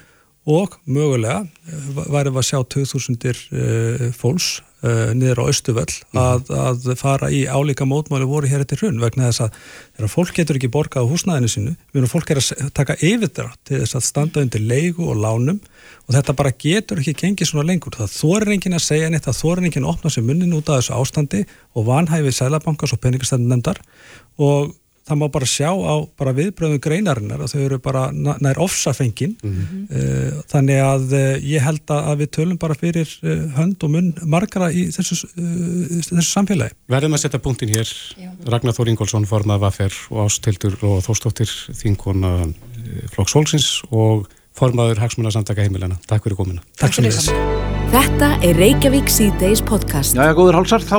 [0.46, 6.20] og mögulega eh, væri að sjá 2000 uh, fólks uh, niður á Östuvöll mhm.
[6.22, 9.58] að, að fara í álíka mótmáli voru hér eftir hrun vegna þess að
[9.96, 13.60] þegar fólk getur ekki borgað á húsnæðinu sinu, við erum fólk er að taka yfirdrátt
[13.66, 15.60] til þess að standa undir leigu og lánum
[16.06, 17.96] og þetta bara getur ekki gengið svona lengur.
[17.98, 20.80] Það þorir enginn að segja neitt, það þorir enginn að opna sér munnin út af
[20.80, 21.44] þessu ástandi
[21.74, 23.80] og vanhæfið sælabankars og peningastæðin nefndar
[24.38, 24.74] og
[25.06, 29.52] það má bara sjá á bara viðbröðum greinarinnar og þau eru bara nær ofsafengin mm
[29.52, 30.40] -hmm.
[30.50, 34.70] þannig að eh, ég held að við tölum bara fyrir eh, hönd og munn margara
[34.72, 36.74] í þessu, þessu samfélagi.
[36.88, 37.86] Verðum að setja punktin hér
[38.18, 38.30] Já.
[38.46, 42.52] Ragnar Þór Ingólfsson formað Vaffer og Ástildur og Þórstóttir þinkona
[43.14, 45.98] Flokks Holsins og formaður Hagsmunasamtaka heimilana.
[46.08, 46.64] Takk fyrir komina.
[46.80, 47.32] Takk fyrir þess.
[47.92, 50.16] Þetta er Reykjavík C-Days podcast.
[50.16, 50.96] Já, já, góður hálsar, þá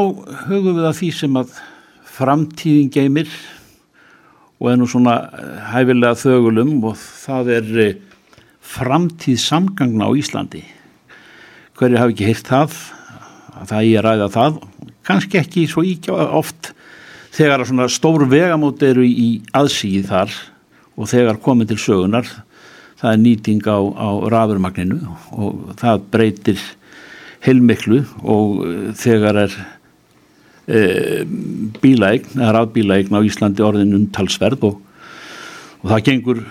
[0.47, 1.55] hugum við að því sem að
[2.17, 3.31] framtíðin geymir
[4.57, 7.97] og er nú svona eh, hæfilega þögulum og það er eh,
[8.67, 10.63] framtíð samgangna á Íslandi.
[11.77, 12.77] Hverju hafi ekki heyrt það
[13.65, 14.57] það ég ræða það
[15.07, 16.73] kannski ekki svo íkjá oft
[17.35, 20.35] þegar svona stór vegamót eru í aðsíð þar
[20.97, 22.27] og þegar komið til sögunar
[22.97, 24.99] það er nýting á, á rafurmagninu
[25.37, 26.61] og það breytir
[27.45, 29.57] heilmiklu og eh, þegar er
[30.67, 34.79] bílaegn, eða rafbílaegn á Íslandi orðin umtalsverð og,
[35.79, 36.41] og það gengur,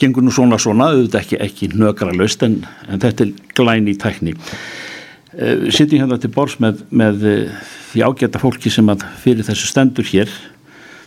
[0.00, 4.00] gengur nú svona svona, auðvitað ekki, ekki nökra löst en, en þetta er glæni í
[4.00, 4.34] tækni.
[5.30, 7.34] E, Sittum hérna til bors með, með e,
[7.92, 10.32] því ágæta fólki sem að fyrir þessu stendur hér,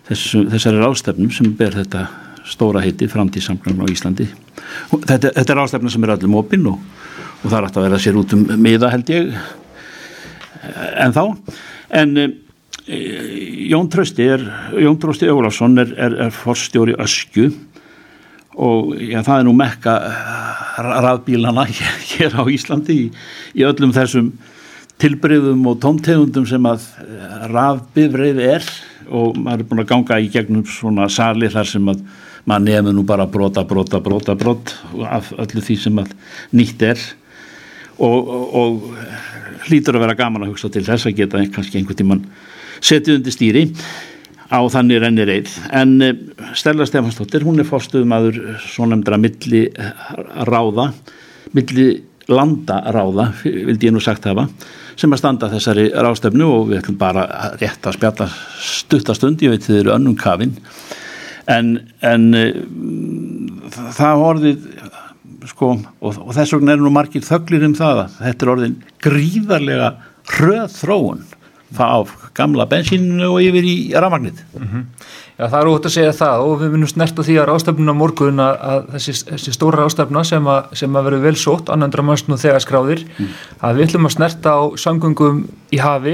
[0.07, 2.05] þessu, þessari rástefnum sem ber þetta
[2.47, 4.29] stóra heiti framtíðsamkvæmum á Íslandi.
[4.93, 6.79] Þetta, þetta er rástefna sem er öllum opinn og,
[7.41, 9.35] og það er alltaf að vera sér út um miða held ég
[11.03, 11.23] en þá.
[11.93, 12.29] En Eh,
[12.87, 14.41] Jón Trösti er,
[14.75, 17.51] Jón Trösti Ólafsson er, er, er forstjóri öskju.
[18.53, 21.63] Og já, það er nú mekka eh, rafbílana
[22.11, 23.07] hér á Íslandi í,
[23.55, 24.33] í öllum þessum
[25.01, 28.69] tilbreyðum og tómtegundum sem að eh, rafbifreið er.
[29.07, 32.05] Og maður er búin að ganga í gegnum svona sali þar sem að
[32.43, 34.75] maður nefnir nú bara brota, brota, brota, brot
[35.07, 36.11] af öllu því sem að
[36.51, 37.09] nýtt er.
[37.95, 41.99] Og, og, og hlýtur að vera gaman að hugsa til þess að geta kannski einhvern
[42.03, 42.25] tíman
[42.79, 43.67] setið undir stýri.
[44.53, 46.17] Á þannig rennir einn en eh,
[46.53, 48.11] Stella Stefansdóttir hún er fórstuðum
[48.61, 49.63] svo nefndra milli
[50.45, 50.91] ráða
[51.57, 51.87] milli
[52.29, 54.45] landa ráða vildi ég nú sagt hafa
[54.99, 57.25] sem að standa þessari rástefnu og við ætlum bara
[57.57, 58.27] rétt að spjalla
[58.61, 60.53] stuttastund, ég veit þið eru önnum kafin
[61.49, 62.53] en, en eh,
[63.97, 64.67] það orðið
[65.49, 68.77] sko og, og þess vegna er nú margir þöglir um það að þetta er orðin
[69.03, 69.89] gríðarlega
[70.37, 71.25] hröð þróun
[71.79, 71.99] á
[72.33, 74.85] gamla bensíninu og yfir í rafmagnit mm -hmm.
[75.33, 77.95] Já það er út að segja það og við minnum snert á því að rástafnuna
[77.97, 82.37] morgun að, að þessi, þessi stóra rástafna sem að, að verður vel sótt annandra mannsnú
[82.37, 83.31] þegar skráðir mm.
[83.65, 85.39] að við ætlum að snert á samgöngum
[85.73, 86.13] í hafi,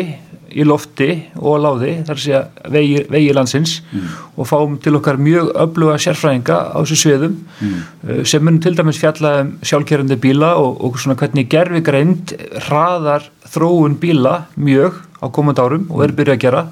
[0.55, 4.07] í lofti og láði, þar sé að vegi, vegi landsins mm.
[4.39, 8.23] og fáum til okkar mjög öfluga sérfræðinga á þessu sviðum mm.
[8.23, 12.37] sem munum til dæmis fjalla um sjálfkerrandi bíla og, og svona hvernig gerfigreind
[12.69, 16.63] hraðar þróun bíla mjög á komund árum og er byrjað að gera.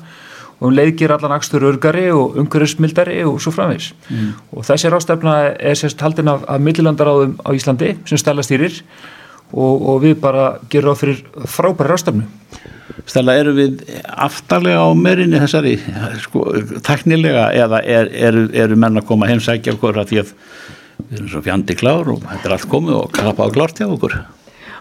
[0.57, 4.31] Og hún leiðgir allan axtur örgari og umhverjusmildari og svo framvegs mm.
[4.57, 8.81] og þessi rástefna er sérst haldin af, af millilandaráðum á Íslandi sem stæla stýrir.
[9.47, 12.25] Og, og við bara gerum á fyrir frábæri rástefnu
[13.07, 15.75] Stæla, eru við aftarlega á meirinni þessari
[16.23, 16.43] sko,
[16.83, 20.33] teknilega eða eru er, er menn að koma heimsækja okkur að því að
[20.97, 23.87] við erum svo fjandi klár og þetta er allt komið og klappa á klárt hjá
[23.87, 24.17] okkur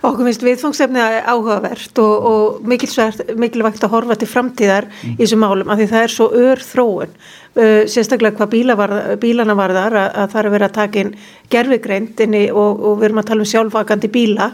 [0.05, 5.15] Okkur finnst viðfangsefni áhugavert og, og mikilvægt að horfa til framtíðar mm.
[5.17, 8.95] í þessum málum af því það er svo ör þróun uh, sérstaklega hvað bíla var,
[9.23, 11.15] bílana varðar að, að það er vera að taka inn
[11.53, 14.51] gerfigreint og, og við erum að tala um sjálfvakandi bíla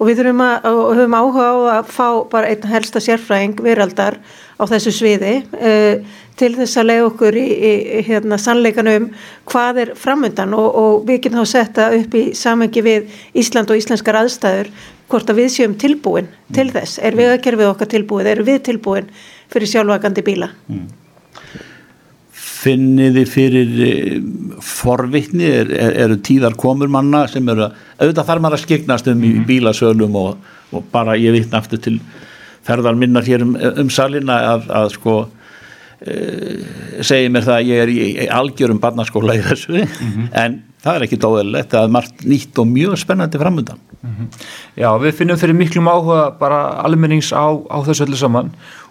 [0.00, 4.16] og við þurfum að, og höfum áhuga á að fá bara einn helsta sérfræðing veraldar
[4.56, 9.10] á þessu sviði uh, til þess að leiða okkur í, í, í hérna, sannleikanum
[9.50, 13.80] hvað er framöndan og, og við getum þá setta upp í samengi við Ísland og
[13.82, 14.72] íslenskar aðstæður
[15.10, 16.74] hvort að við séum tilbúin til mm.
[16.78, 19.12] þess, er við að kerfið okkar tilbúin, er við tilbúin
[19.50, 20.54] fyrir sjálfvagandi bíla?
[20.70, 20.88] Mm
[22.60, 24.16] finniði fyrir eh,
[24.64, 29.10] forvittni, er, er, eru tíðar komur manna sem eru að, auðvitað þarf maður að skeignast
[29.12, 29.46] um í mhm.
[29.48, 31.98] bílasölum og, og bara ég vittna aftur til
[32.66, 35.14] ferðar minnar hér um, um salina að, að sko
[36.06, 36.16] e,
[37.06, 38.00] segi mér það að ég er í,
[38.40, 40.28] algjörum barnaskóla í þessu mm -hmm.
[40.32, 43.80] en það er ekki dóðilegt, það er margt nýtt og mjög spennandi framöndan.
[44.00, 44.28] Mm -hmm.
[44.76, 48.50] Já, við finnum fyrir miklum áhuga bara almennings á, á þessu öllu saman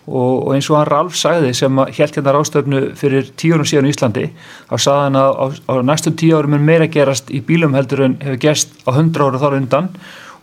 [0.09, 3.93] og, og eins og hann Ralf sagði sem held hérna rástöfnu fyrir tíurum síðan í
[3.93, 4.29] Íslandi
[4.69, 8.05] þá sagði hann að á, á næstum tíu árum er meira gerast í bílum heldur
[8.07, 9.89] en hefur gest á hundra ára þar undan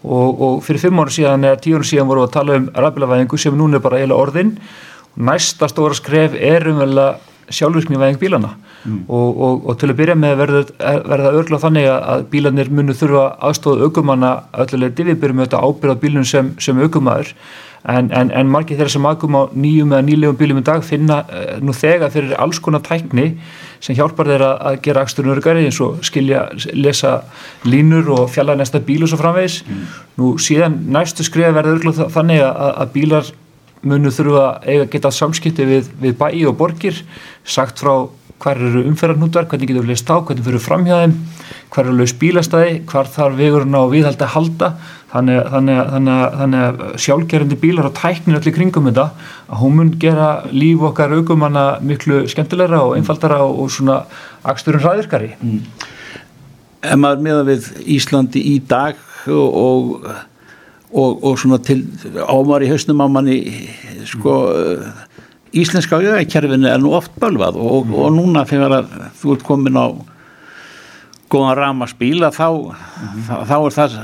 [0.04, 3.58] og, og fyrir fimm ára síðan eða tíurum síðan voru að tala um rafbílavæðingu sem
[3.58, 4.56] núna er bara eila orðin
[5.16, 7.16] næsta stóra skref er umvel
[7.52, 8.50] sjálfvirknivæðing bílana
[8.84, 9.04] mm.
[9.08, 13.28] og, og, og til að byrja með verður, það örgla þannig að bílanir munu þurfa
[13.48, 14.32] aðstóða aukumanna
[14.64, 17.32] öllulega divibyrjum auðvitað ábyrða bílun sem, sem aukumæður
[17.86, 21.20] en, en, en margir þeirra sem aðgum á nýjum eða nýlegum bílum í dag finna
[21.22, 23.28] uh, nú þegar fyrir alls konar tækni
[23.78, 27.20] sem hjálpar þeirra að gera aksturinn örgari eins og skilja, lesa
[27.68, 29.82] línur og fjalla næsta bíl og svo framvegis mm.
[30.18, 33.34] nú síðan næstu skriða verður örgla þannig að, að bílar
[33.86, 37.02] munu þurfa eiga geta samskipti við, við bæi og borgir
[37.46, 38.08] sagt frá
[38.42, 41.14] hver eru umferðarnútar, hvernig getur við leist á, hvernig fyrir framhjáðum,
[41.72, 44.68] hver eru laus bílastæði, hvar þarf vegurinn á viðhaldi að halda,
[45.12, 49.06] þannig, þannig, þannig, þannig að sjálfgerðandi bílar og tæknir allir kringum þetta,
[49.48, 54.02] að hún mun gera líf okkar aukumanna miklu skemmtilegra og einfaldara og, og svona
[54.52, 55.32] aksturinn hraðirkari.
[55.40, 55.60] Mm.
[56.86, 59.00] En maður meða við Íslandi í dag
[59.32, 60.10] og, og,
[60.94, 61.82] og svona til
[62.22, 63.40] ámar í hausnum á manni
[64.06, 65.04] sko mm
[65.56, 67.94] íslenska auðvægkerfinu er nú oft bölvað og, mm.
[67.96, 68.88] og núna þegar
[69.20, 69.86] þú ert komin á
[71.32, 73.96] góðan ramaspíla þá, mm þá, þá er það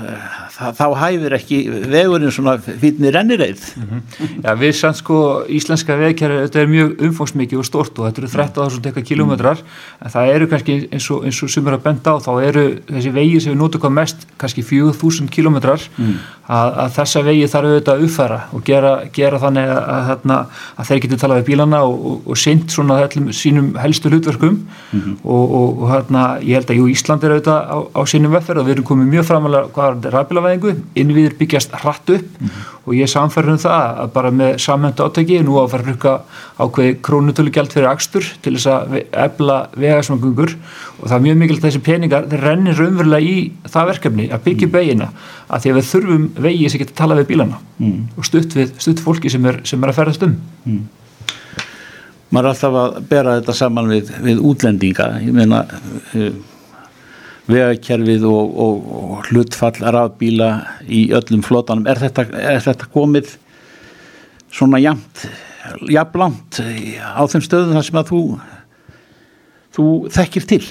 [0.79, 1.59] þá hæfir ekki
[1.93, 4.01] vegurinn svona fítni rennireið mm -hmm.
[4.43, 8.29] Já, við sann sko íslenska vegkjæri, þetta er mjög umfóngsmikið og stort og þetta eru
[8.29, 9.59] 13.000 eitthvað kilómetrar
[10.01, 12.65] en það eru kannski eins og, eins og sem er að benda á, þá eru
[12.89, 16.15] þessi vegið sem við notum hvað mest, kannski 4.000 kilómetrar mm.
[16.49, 20.47] að, að þessa vegið þarf auðvitað að uppfæra og gera, gera þannig að, að,
[20.77, 24.55] að þeir geti talað við bílana og, og, og seint svona allum sínum helstu hlutverkum
[24.93, 25.17] mm -hmm.
[25.25, 28.77] og hérna ég held að jú, Ísland er auðvitað á, á sínum veffer og við
[28.77, 29.69] erum komið mjög framalega
[30.53, 32.77] innviðavæðingu, innviðir byggjast hratt upp mm -hmm.
[32.87, 36.21] og ég samferðum það að bara með samhæntu átæki, nú að fara að rukka
[36.59, 40.57] ákveði krónutölu gælt fyrir axtur til þess að ebla vegasmangungur
[41.01, 44.67] og það er mjög mikilvægt þessi peningar þeir rennir raunverulega í það verkefni að byggja
[44.67, 44.73] mm.
[44.73, 45.09] begina
[45.49, 48.01] að því að við þurfum vegi sem getur talað við bílana mm.
[48.17, 50.83] og stutt við stutt fólki sem er, sem er að ferðast um mm.
[52.31, 55.65] maður er alltaf að bera þetta saman við, við útlendinga ég meina
[56.15, 56.33] uh,
[57.51, 60.51] vegakerfið og, og, og hlutfall rafbíla
[60.87, 61.89] í öllum flotanum.
[61.91, 63.37] Er þetta, er þetta komið
[64.53, 65.27] svona jæmt
[65.91, 68.23] jafnblant á þeim stöðum þar sem að þú
[69.73, 70.63] þú þekkir til?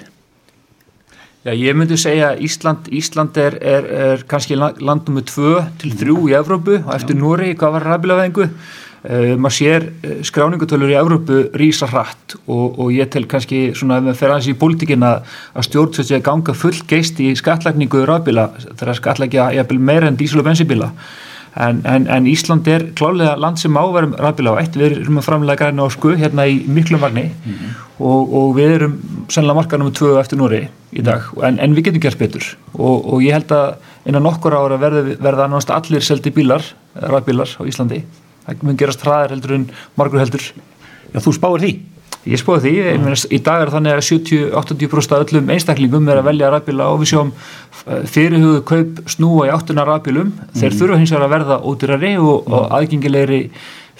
[1.42, 6.18] Já, ég myndi segja Ísland, Ísland er, er, er kannski landum með 2 til 3
[6.30, 8.46] í Evrópu og eftir Núri, hvað var rafbílaveðingu
[9.02, 13.98] Uh, maður sér uh, skráningatölur í Evrópu rýsa hratt og, og ég tel kannski svona
[13.98, 18.04] ef maður fer aðeins í pólitíkin að, að stjórnsvöldi að ganga full geist í skattlagningu
[18.06, 20.92] rafbíla þegar skattlagja meira en dísil og bensibíla
[21.56, 24.78] en, en, en Ísland er klálega land sem áverum rafbíla á eitt.
[24.78, 27.76] Við erum að framlega græna ásku hérna í miklu magni mm -hmm.
[28.00, 31.26] og, og við erum sennilega markanum með tvö eftir núri í dag.
[31.44, 35.18] En, en við getum gert betur og, og ég held að innan nokkur ára verða,
[35.18, 36.62] verða allir seldi bílar
[36.96, 38.04] rafbílar á Íslandi
[38.46, 40.52] það mun gerast hraðar heldur en margur heldur
[41.12, 41.72] Já, þú spáir því?
[42.32, 46.22] Ég spáir því, ég meina, í dag er þannig að 70-80% af öllum einstaklingum er
[46.22, 50.52] að velja rafbíla og við sjáum eh, fyrirhugu kaup snúa í áttuna rafbílum mm.
[50.62, 52.54] þeir þurfa hins vegar að verða ódyrari og, mm.
[52.54, 53.42] og aðgengilegri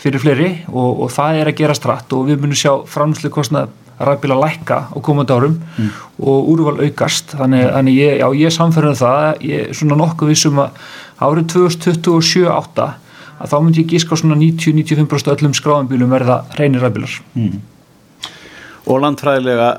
[0.02, 3.74] fyrir fleiri og, og það er að gera stratt og við munum sjá framslu kostnað
[4.02, 5.92] rafbíla lækka á komandi árum mm.
[6.22, 10.78] og úrval aukast þannig, þannig ég, ég samferðum það ég er svona nokkuð vissum að
[11.22, 12.88] árið 2027-8
[13.42, 17.62] að þá myndi ég gíska svona 90-95% öllum skráðanbílum verða reynir ræðbílar mm.
[18.90, 19.70] Og landfræðilega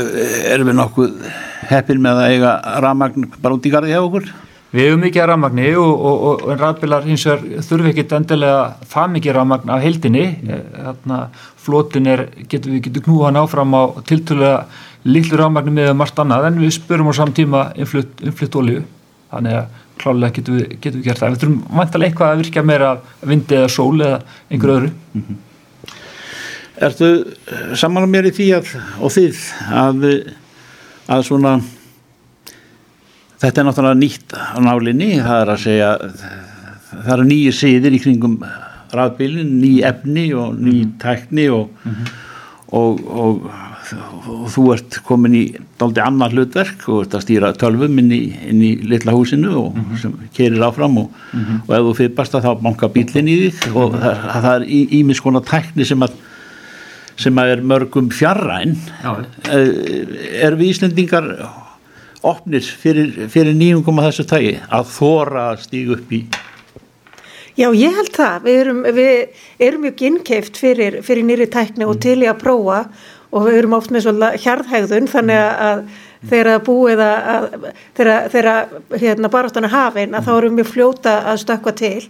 [0.00, 1.30] eh, erum við nokkuð
[1.70, 2.52] heppin með að eiga
[2.84, 4.28] rafmagn bara út í gardi hjá okkur?
[4.68, 8.58] Við hefum mikið að rafmagni og, og, og, og ræðbílar hins vegar þurfi ekkit endilega
[8.90, 10.66] það mikið rafmagn af heildinni mm.
[10.74, 11.22] þarna
[11.68, 14.66] flotin er, getur við getur knúan áfram á tiltölulega
[15.08, 18.82] lillur rafmagni með margt annað en við spurum á samtíma innflutt olju
[19.32, 22.64] þannig að klálega getum við, getum við gert það við þurfum vantilega eitthvað að virka
[22.70, 22.90] meira
[23.32, 24.20] vindi eða sól eða
[24.50, 25.44] einhver öðru mm -hmm.
[26.78, 27.08] Ertu
[27.74, 28.68] saman á mér í því að,
[29.02, 29.38] og þið
[29.74, 30.04] að,
[31.10, 31.56] að svona
[33.42, 35.90] þetta er náttúrulega nýtt á nálinni, það er að segja
[36.88, 38.38] það eru nýjir siðir í kringum
[38.94, 40.92] rafbílin, ný efni og ný mhm.
[41.02, 42.08] tækni og, mm -hmm.
[42.68, 43.77] og, og, og
[44.52, 45.42] þú ert komin í
[45.80, 48.20] daldi annar hlutverk og ert að stýra tölvum inn í,
[48.50, 50.00] inn í litla húsinu og mm -hmm.
[50.02, 51.76] sem kerir áfram og mm -hmm.
[51.76, 54.64] ef þú fyrrbast að þá banka bílin í þig og það, það er
[54.98, 56.12] ímis konar tækni sem að
[57.16, 58.76] sem að er mörgum fjarræn
[59.50, 61.24] eh, er við Íslendingar
[62.22, 66.26] opnir fyrir, fyrir nýjum koma þessu tægi að þóra að stígu upp í
[67.58, 68.42] Já, ég held það.
[68.44, 69.08] Við erum, við
[69.66, 72.02] erum mjög innkeift fyrir, fyrir nýri tækni og mm.
[72.04, 72.76] til í að prófa
[73.30, 75.84] og við erum oft með svona hjarðhægðun þannig að
[76.26, 77.46] þegar að búið að
[77.98, 78.50] þegar
[78.96, 82.02] hérna, baráttana hafinn að þá erum við fljóta að stökka til.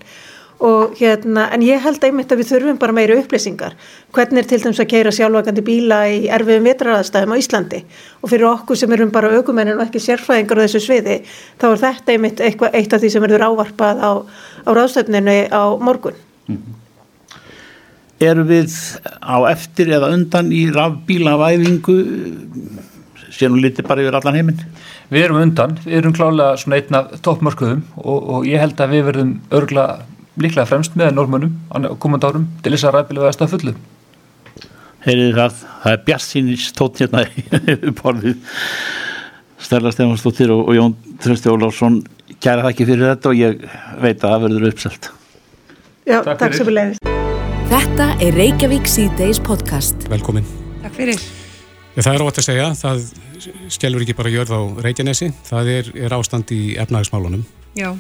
[0.59, 3.77] Og hérna, en ég held einmitt að við þurfum bara meiri upplýsingar.
[4.11, 7.81] Hvernig er til dæmis að keira sjálfvagandi bíla í erfiðum vetraraðstæðum á Íslandi?
[8.25, 11.21] Og fyrir okkur sem erum bara aukumennin og ekki sérfræðingar á þessu sviði
[11.63, 14.11] þá er þetta einmitt eitthvað, eitt af því sem verður ávarpað á,
[14.67, 16.19] á ráðstöfninu á morgun.
[16.49, 16.88] Mm -hmm.
[18.19, 18.73] Erum við
[19.23, 21.99] á eftir eða undan í rafbílavæðingu
[23.47, 24.63] nú liti bara yfir allan heiminn?
[25.13, 28.97] Við erum undan, við erum klálega svona einn af toppmörkuðum og, og ég held að
[28.97, 29.85] við verðum örgla
[30.39, 33.75] líklega fremst með normönum á komandi árum til þess að ræðbili veðast að fullu.
[35.07, 37.25] Heyrið það, það er Bjarsínis tótt hérna
[37.79, 38.57] upp orðið
[39.69, 42.03] Stella Stefansdóttir og, og Jón Trösti Óláfsson
[42.39, 43.63] kæra það ekki fyrir þetta og ég
[44.03, 45.13] veit að það verður uppselt.
[46.03, 47.18] Já, takk, takk sem við leiðist
[47.69, 50.07] Þetta er Reykjavík C-Days podcast.
[50.09, 50.47] Velkomin.
[50.81, 51.19] Takk fyrir.
[51.93, 53.03] Já, Það er ótt að segja, það
[53.75, 57.43] skjálfur ekki bara jörð á Reykjanesi, það er, er ástand í efnagsmálunum
[57.77, 57.91] Já.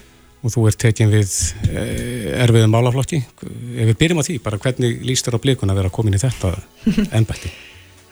[0.41, 1.35] Og þú ert tekinn við
[1.69, 3.21] eh, erfiðum málaflokki.
[3.45, 6.23] Ef við byrjum á því, bara hvernig líst þér á blikun að vera komin í
[6.23, 6.55] þetta
[7.21, 7.53] ennbætti?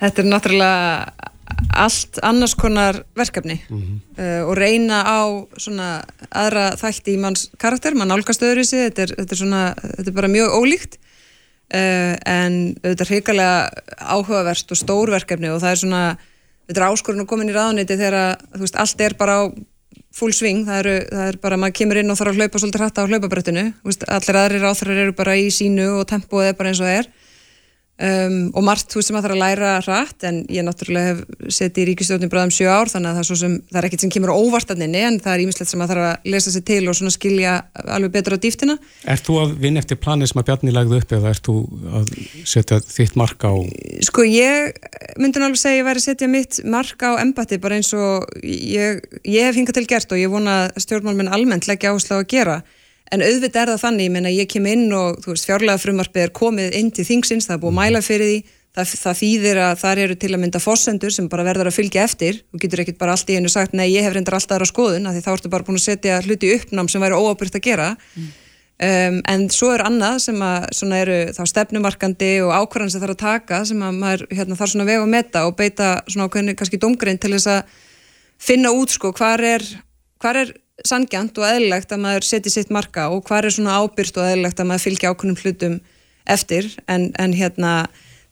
[0.03, 1.33] Þetta er náttúrulega
[1.87, 3.63] allt annars konar verkefni.
[3.71, 4.05] Mm -hmm.
[4.21, 5.21] uh, og reyna á
[5.57, 5.89] svona
[6.29, 9.65] aðra þætti í manns karakter, mann álgast öðru í sig, þetta er, þetta er svona,
[9.97, 11.01] þetta er bara mjög ólíkt
[11.75, 13.55] en þetta er hrigalega
[13.99, 16.03] áhugaverst og stórverkefni og það er svona,
[16.69, 19.43] þetta er áskorun að koma inn í ráðniti þegar, þú veist, allt er bara á
[20.17, 23.05] full swing, það, það er bara, maður kemur inn og þarf að hlaupa svolítið hrætta
[23.05, 26.89] á hlaupabrættinu, allir aðrir áþrar eru bara í sínu og tempoð er bara eins og
[26.89, 27.11] það er
[27.97, 31.53] Um, og margt þú sem að það er að læra hratt en ég náttúrulega hef
[31.57, 34.13] setið í ríkistjóðin bráðum sjö ár þannig að það er, sem, það er ekkert sem
[34.13, 37.15] kemur óvartaninni en það er ímislegt sem að það er að lesa sér til og
[37.15, 37.55] skilja
[37.97, 38.77] alveg betur á dýftina.
[39.09, 41.57] Er þú að vinna eftir planið sem að Bjarni lagði upp eða er þú
[42.03, 42.13] að
[42.53, 43.57] setja þitt marka á
[44.11, 44.77] Sko ég
[45.17, 48.29] myndi náttúrulega segja að ég væri að setja mitt marka á embati bara eins og
[48.45, 52.29] ég, ég hef hingað til gert og ég vona stjórnmálminn almennt leggja áherslu á að
[52.37, 52.61] gera
[53.15, 56.25] En auðvitað er það þannig, ég menna ég kem inn og þú veist fjárlega frumarpið
[56.25, 58.39] er komið inn til þingsins, það er búið mæla fyrir því,
[58.77, 62.07] það, það þýðir að þar eru til að mynda fósendur sem bara verður að fylgja
[62.07, 62.41] eftir.
[62.53, 65.07] Og getur ekkit bara allt í hennu sagt nei ég hef reyndar alltaf aðra skoðun
[65.09, 67.89] að því þá ertu bara búin að setja hluti uppnám sem væri óábyrgt að gera.
[68.17, 68.29] Mm.
[68.89, 73.25] um, en svo er annað sem að eru þá stefnumarkandi og ákvarðan sem þarf að
[73.25, 76.83] taka sem að maður hérna, þarf svona vega að metta og beita svona ákveðinu kannski
[76.83, 77.77] domgrein til þess að
[78.37, 79.65] finna út sko hvar er,
[80.21, 80.53] hvar er
[80.85, 84.61] sangjant og eðlilegt að maður setja sitt marka og hvað er svona ábyrst og eðlilegt
[84.61, 85.79] að maður fylgja ákveðnum hlutum
[86.27, 86.69] eftir.
[86.91, 87.73] En, en hérna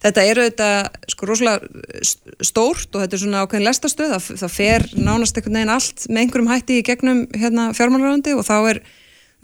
[0.05, 0.69] þetta eru þetta
[1.13, 2.03] sko rosalega
[2.45, 6.25] stórt og þetta er svona ákveðin lestastöð það, það fer nánast einhvern veginn allt með
[6.25, 8.83] einhverjum hætti í gegnum hérna fjármálurandi og þá er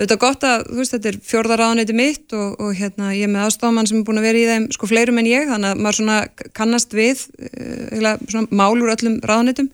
[0.01, 3.89] auðvitað gott að veist þetta er fjórðaráðanæti mitt og, og hérna ég er með aðstofmann
[3.89, 6.19] sem er búin að vera í þeim sko fleirum en ég þannig að maður svona
[6.57, 9.69] kannast við uh, svona málur öllum ráðanætum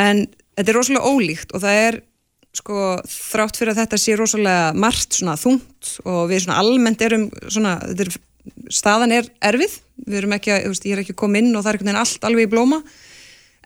[0.00, 0.24] en
[0.56, 2.00] þetta er rosalega ólíkt og það er
[2.56, 7.28] sko þrátt fyrir að þetta sé rosalega margt svona þungt og við svona almennt erum
[7.46, 8.10] svona, er,
[8.72, 9.76] staðan er erfið,
[10.06, 11.90] við erum ekki að, veist, ég er ekki að koma inn og það er einhvern
[11.90, 12.80] veginn allt alveg í blóma.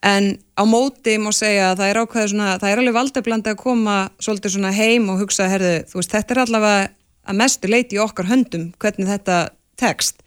[0.03, 3.61] En á móti má segja að það er ákveð svona, það er alveg valdeblandi að
[3.61, 6.91] koma svolítið svona heim og hugsa, herðu, þú veist, þetta er allavega
[7.23, 9.39] að mestu leiti í okkar höndum hvernig þetta
[9.79, 10.25] tekst.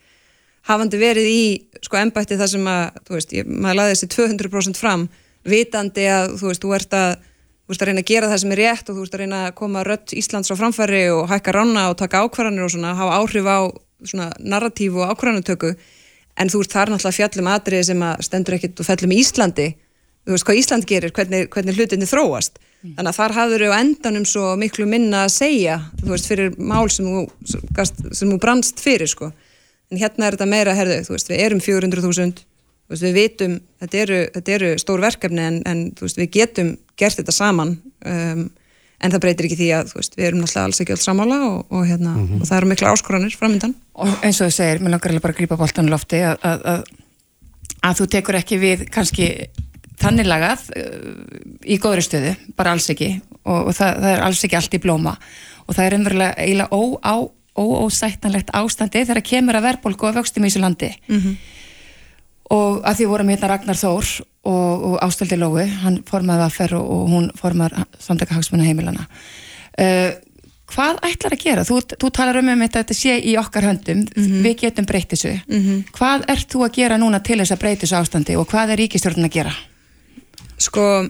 [0.65, 1.43] Hafandi verið í
[1.83, 5.07] sko ennbætti það sem að, þú veist, ég, maður laði þessi 200% fram
[5.45, 7.11] vitandi að, þú veist, þú ert að
[7.65, 9.39] þú veist að reyna að gera það sem er rétt og þú veist að reyna
[9.47, 13.17] að koma rött Íslands á framfæri og hækka rána og taka ákvarðanir og svona hafa
[13.17, 13.59] áhrif á
[14.05, 15.73] svona narratífu og ákvarðanutöku
[16.37, 19.19] en þú veist það er náttúrulega fjallum aðrið sem að stendur ekkit og fellum í
[19.23, 19.67] Íslandi.
[20.25, 22.59] Þú veist hvað Ísland gerir, hvernig, hvernig hlutinni þróast.
[22.85, 22.93] Mm.
[22.97, 26.85] þannig að þar hafður þau endanum svo miklu minna að segja þú veist fyrir mál
[26.93, 27.23] sem þú,
[28.11, 29.31] sem þú brannst fyrir sko.
[29.89, 32.45] En hérna er þetta meira, herðu, þú veist við erum 400.000
[32.85, 37.17] Veist, við vitum, þetta eru, þetta eru stór verkefni en, en veist, við getum gert
[37.17, 37.71] þetta saman
[38.05, 38.43] um,
[39.01, 41.57] en það breytir ekki því að veist, við erum náttúrulega alls ekki öll samála og,
[41.69, 42.41] og, hérna, mm -hmm.
[42.41, 45.39] og það eru mikla áskoranir framöndan og eins og þú segir, mér langar bara að
[45.39, 46.83] grípa bóltan lofti að, að, að,
[47.81, 49.49] að þú tekur ekki við kannski
[49.97, 51.17] þannig lagað uh,
[51.65, 54.83] í góðri stöðu, bara alls ekki og, og það, það er alls ekki allt í
[54.83, 55.17] blóma
[55.65, 57.17] og það er einverjulega eiginlega
[57.55, 61.37] óósættanlegt ástandi þegar kemur að verðbólku og vöxtum í þessu landi mm -hmm.
[62.53, 64.11] Og að því vorum hérna Ragnar Þór
[64.45, 70.11] og, og Ástöldi Lói, hann formaði að ferru og hún formar samtaka hagsmunna heimilana uh,
[70.71, 71.65] hvað ætlar að gera?
[71.65, 74.41] Þú, þú talar um að þetta sé í okkar höndum mm -hmm.
[74.45, 75.83] við getum breytið þessu mm -hmm.
[75.97, 78.79] hvað ert þú að gera núna til þess að breytið þessu ástandi og hvað er
[78.79, 79.53] ríkistjórn að gera?
[80.57, 81.07] Sko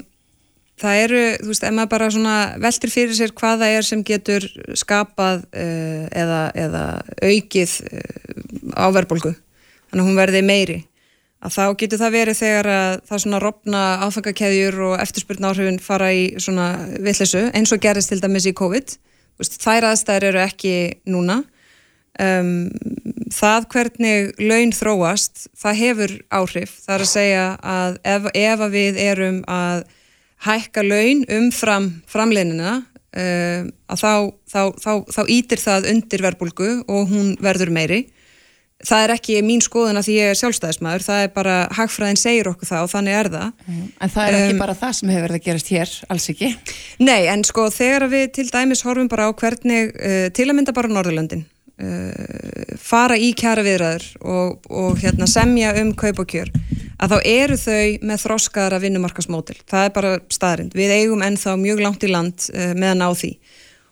[0.82, 4.04] það eru, þú veist, ef maður bara svona veltir fyrir sér hvað það er sem
[4.04, 4.44] getur
[4.76, 6.84] skapað uh, eða, eða
[7.24, 9.36] aukið uh, á verðbólgu
[9.90, 10.86] þannig að hún verði meiri
[11.46, 16.12] að þá getur það verið þegar að það svona rofna áfangakeðjur og eftirspurn áhrifin fara
[16.16, 18.96] í svona vittlesu eins og gerist til dæmis í COVID.
[19.44, 20.76] Þær aðstæðir eru ekki
[21.12, 21.44] núna.
[22.16, 22.72] Um,
[23.36, 26.76] það hvernig laun þróast það hefur áhrif.
[26.86, 29.84] Það er að segja að ef, ef við erum að
[30.46, 34.14] hækka laun umfram framleinina um, að þá,
[34.48, 38.06] þá, þá, þá ítir það undir verbulgu og hún verður meiri
[38.86, 42.50] það er ekki mín skoðun að því ég er sjálfstæðismæður, það er bara hagfræðin segir
[42.52, 43.82] okkur það og þannig er það mm.
[44.06, 46.52] En það er ekki um, bara það sem hefur verið að gerast hér alls ekki?
[47.02, 50.76] Nei, en sko þegar við til dæmis horfum bara á hvernig uh, til að mynda
[50.78, 51.46] bara Norðurlöndin
[51.82, 56.54] uh, fara í kjara viðræður og, og hérna, semja um kaup og kjör,
[57.00, 61.86] að þá eru þau með þroskaðara vinnumarkasmótil það er bara staðrind, við eigum ennþá mjög
[61.86, 63.36] langt í land uh, með að ná því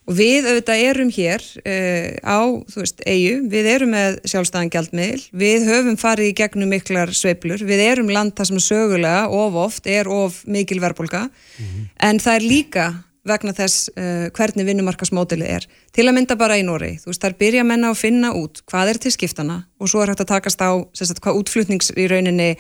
[0.04, 2.40] og við auðvitað erum hér uh, á,
[2.74, 7.64] þú veist, eigu, við erum með sjálfstæðan gjaldmiðl, við höfum farið í gegnum miklar sveiblur,
[7.64, 11.90] við erum land það sem sögulega of oft er of mikil verðbólka, mm -hmm.
[12.10, 12.88] en það er líka
[13.24, 15.68] vegna þess uh, hvernig vinnumarkasmótilið er.
[15.96, 18.90] Til að mynda bara í Nóri, þú veist, þar byrja menna að finna út hvað
[18.94, 22.58] er til skiptana og svo er hægt að takast á, sérstaklega, hvað útflutnings í rauninni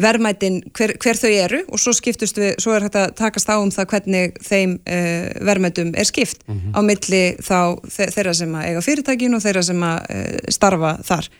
[0.00, 3.72] verðmætin hver, hver þau eru og svo skiptust við, svo er að takast á um
[3.72, 6.72] það hvernig þeim uh, verðmætum er skipt mm -hmm.
[6.76, 7.58] á milli þá
[8.14, 11.30] þeirra sem að eiga fyrirtækin og þeirra sem að uh, starfa þar.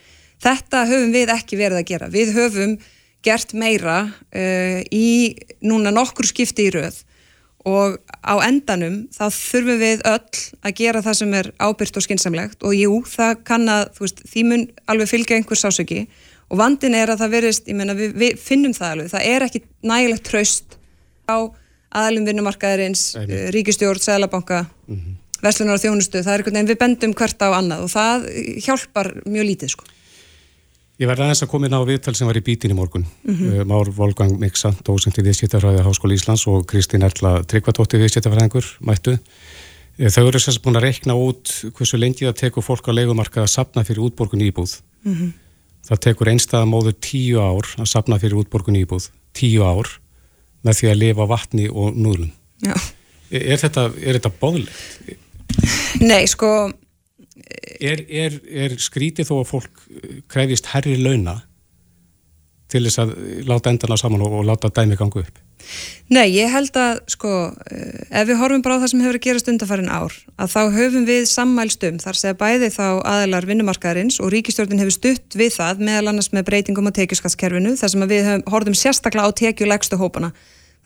[0.42, 2.08] Þetta höfum við ekki verið að gera.
[2.12, 2.78] Við höfum
[3.24, 7.02] gert meira uh, í núna nokkur skipti í rauð
[7.66, 12.62] og á endanum þá þurfum við öll að gera það sem er ábyrgt og skinsamlegt
[12.62, 16.04] og jú, það kann að, veist, því mun alveg fylgja einhvers ásöki
[16.50, 19.46] og vandin er að það verist, ég menna við, við finnum það alveg, það er
[19.48, 20.78] ekki nægilegt tröst
[21.26, 21.36] á
[21.96, 25.18] aðalum vinnumarkaðarins, uh, ríkistjórn, seglabanka, mm -hmm.
[25.42, 28.26] verslunar og þjónustu, það er einhvern veginn við bendum hvert á annað og það
[28.66, 29.84] hjálpar mjög lítið sko.
[30.96, 33.04] Ég verði aðeins að koma inn á viðtal sem var í bítin í morgun.
[33.26, 33.64] Mm -hmm.
[33.68, 39.18] Már Volgang Miksa, dósend í viðskiptafræði Háskóli Íslands og Kristín Erla Tryggvadóttir viðskiptafræðingur mættu.
[39.98, 43.42] Eh, þau eru sérst búin að rekna út hversu lengi það tekur fólk á leikumarka
[43.42, 44.80] að sapna fyrir útborgun íbúð.
[45.04, 45.32] Mm -hmm.
[45.86, 49.90] Það tekur einstæðamóður tíu ár að sapna fyrir útborgun íbúð, tíu ár
[50.66, 52.32] með því að lifa vatni og núðlum.
[52.66, 55.14] Er, er þetta, þetta bóðlegt?
[56.02, 56.50] Nei, sko...
[57.76, 59.82] Er, er, er skrítið þó að fólk
[60.32, 61.36] krefist herri launa
[62.72, 63.12] til þess að
[63.46, 65.42] láta endana saman og, og láta dæmi gangu upp?
[66.06, 67.30] Nei, ég held að sko,
[67.66, 70.60] eh, ef við horfum bara á það sem hefur að gera stundafarin ár, að þá
[70.76, 75.82] höfum við sammælstum, þar segja bæði þá aðelar vinnumarkaðarins og ríkistjórnin hefur stutt við það,
[75.82, 80.30] meðal annars með breytingum á tekjuskattskerfinu, þar sem við horfum sérstaklega á tekjulegstu hópana.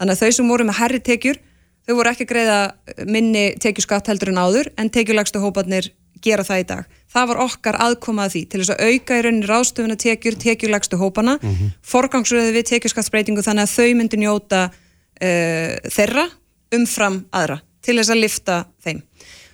[0.00, 1.40] Þannig að þau sem voru með herri tekjur,
[1.84, 2.60] þau voru ekki greiða
[3.04, 5.92] minni tekjuskatt heldur en áður, en tekjulegstu hópanir
[6.24, 6.98] gera það í dag.
[7.10, 11.38] Það var okkar aðkomað því til þess að auka í rauninni ráðstöfuna tekjur, tekjulegstu hópana,
[11.40, 11.72] mm -hmm.
[11.82, 16.28] forgangsröðu við tekjuskattsbreytingu þannig að þau myndi njóta uh, þeirra
[16.74, 19.02] umfram aðra til þess að lifta þeim.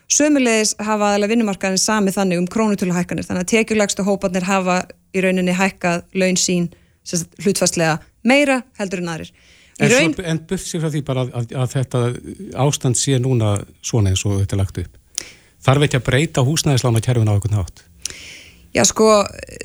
[0.07, 4.85] Sömulegis hafa aðalega vinnumarkaðin sami þannig um krónutöluhækkanir þannig að tekjulegstu hópanir hafa
[5.17, 6.69] í rauninni hækkað laun sín
[7.43, 9.33] hlutfastlega meira heldur en aðrir.
[9.79, 10.15] En, raun...
[10.25, 12.03] en burt sér frá því bara að, að, að þetta
[12.65, 14.95] ástand sé núna svona eins og þetta lagt upp?
[15.65, 17.85] Þarf ekki að breyta húsnæðislána kjærfin á einhvern nátt?
[18.77, 19.09] Já sko,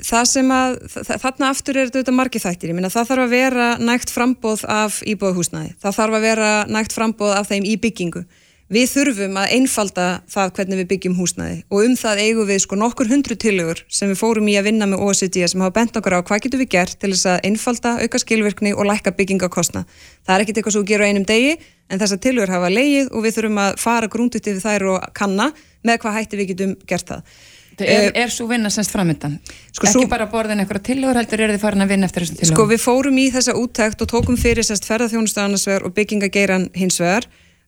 [0.07, 0.77] það sem að,
[1.09, 5.01] þarna aftur er þetta margið þættir, ég minna það þarf að vera nægt frambóð af
[5.03, 8.23] íbúðahúsnæði, það þarf að vera nægt frambóð af þeim í byggingu.
[8.71, 12.77] Við þurfum að einfalda það hvernig við byggjum húsnæði og um það eigum við sko
[12.79, 16.15] nokkur hundru tilögur sem við fórum í að vinna með OECD sem hafa bent okkur
[16.15, 19.83] á hvað getum við gert til þess að einfalda, auka skilvirkni og lækka byggingakostna.
[20.23, 21.57] Það er ekkit eitthvað sem við gerum einum degi
[21.91, 25.51] en þessar tilögur hafa leið og við þurfum að fara grúndut yfir þær og kanna
[25.83, 27.35] með hvað hætti við getum gert það.
[27.81, 29.37] Er, er svo vinna semst framöndan?
[29.71, 32.39] Sko, ekki svo, bara borðin eitthvað tilhör heldur er þið farin að vinna eftir þessum
[32.39, 32.53] tilhör?
[32.53, 37.25] Sko við fórum í þessa úttækt og tókum fyrir semst ferðarþjónustöðanarsvegar og byggingageiran hins vegar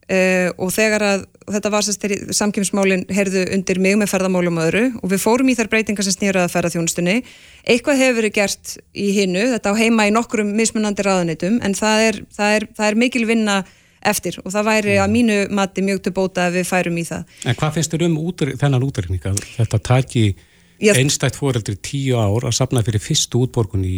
[0.09, 1.87] uh, og þegar að þetta var
[2.39, 6.47] samkjömsmálinn heyrðu undir mig með ferðamálum öðru og við fórum í þær breytingar sem snýraði
[6.47, 7.15] að ferðarþjónustunni
[7.67, 12.05] eitthvað hefur verið gert í hinnu þetta á heima í nokkrum mismunandi ráðanitum en það
[12.07, 13.57] er, það er, það er mikil vinna
[14.03, 17.37] eftir og það væri að mínu mati mjög til bóta að við færum í það.
[17.47, 20.25] En hvað finnst þér um útryk, þennan útrekning að þetta taki
[20.91, 23.97] einstætt fóreldri tíu ár að sapna fyrir fyrstu útborgun í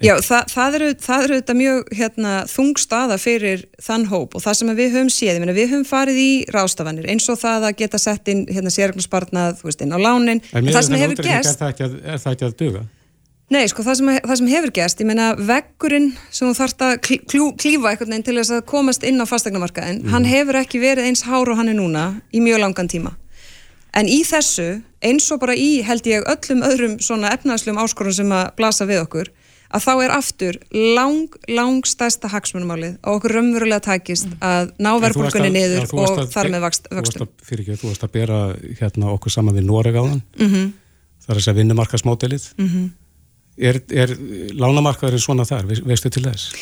[0.00, 4.56] Já, það, það eru er þetta mjög hérna, þung staða fyrir þann hóp og það
[4.60, 8.30] sem við höfum séð, við höfum farið í rástafanir eins og það að geta sett
[8.32, 12.48] inn hérna, sérregnarspartnað inn á lánin en það sem hefur gerst er er það ekki
[12.48, 12.86] að duga?
[13.50, 16.92] Nei, sko, það sem, það sem hefur gerst, ég meina veggurinn sem þú þarfst að
[17.02, 20.12] kljú, klífa eitthvað neinn til þess að komast inn á fastegnamarkaðin, mm.
[20.14, 23.16] hann hefur ekki verið eins hár og hann er núna í mjög langan tíma.
[23.98, 24.68] En í þessu,
[25.02, 29.02] eins og bara í held ég öllum öðrum svona efnaðslegum áskorun sem að blasa við
[29.02, 29.32] okkur,
[29.70, 34.38] að þá er aftur lang, lang stærsta hagsmunumálið og okkur raunverulega takist mm.
[34.42, 37.30] að ná verðbólkunni niður ja, og þar með vöxtum.
[37.40, 38.40] Þú varst að bera
[38.80, 40.72] hérna, okkur saman við Noregáðan, mm -hmm.
[41.22, 42.48] það er þess að vinnumarkasmótelið.
[42.58, 42.88] Mm -hmm.
[43.60, 44.12] Er, er
[44.56, 46.54] lánamarkaðurinn svona þar, veistu til þess?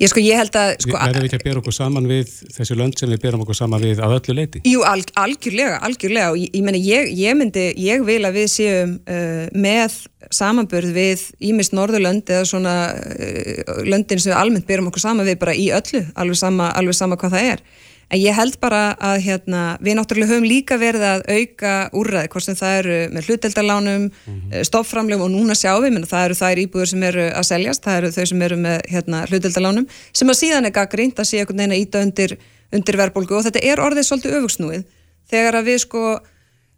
[0.00, 0.72] Ég sko, ég held að...
[0.82, 3.58] Sko, Verðum við ekki að bera okkur saman við þessi lönd sem við berum okkur
[3.58, 4.62] saman við að öllu leiti?
[4.66, 8.48] Jú, alg, algjörlega, algjörlega og ég, ég meni, ég, ég myndi, ég vil að við
[8.56, 10.00] séum uh, með
[10.40, 11.22] samanbörð við
[11.52, 15.70] Ímist Norðurlönd eða svona uh, löndin sem við almennt berum okkur saman við bara í
[15.76, 17.64] öllu, alveg sama, alveg sama hvað það er.
[18.10, 22.46] En ég held bara að hérna, við náttúrulega höfum líka verið að auka úrræði, hvort
[22.48, 24.64] sem það eru með hluteldarlánum, mm -hmm.
[24.66, 27.98] stoppframlegum og núna sjáum við, menn það eru þær íbúður sem eru að seljast, það
[27.98, 31.62] eru þau sem eru með hérna, hluteldarlánum, sem að síðan er gaggrínt að sé einhvern
[31.62, 32.36] veginn að íta undir,
[32.72, 33.36] undir verðbólgu.
[33.38, 34.84] Og þetta er orðið svolítið öfugsnúið.
[35.30, 36.18] Þegar að við sko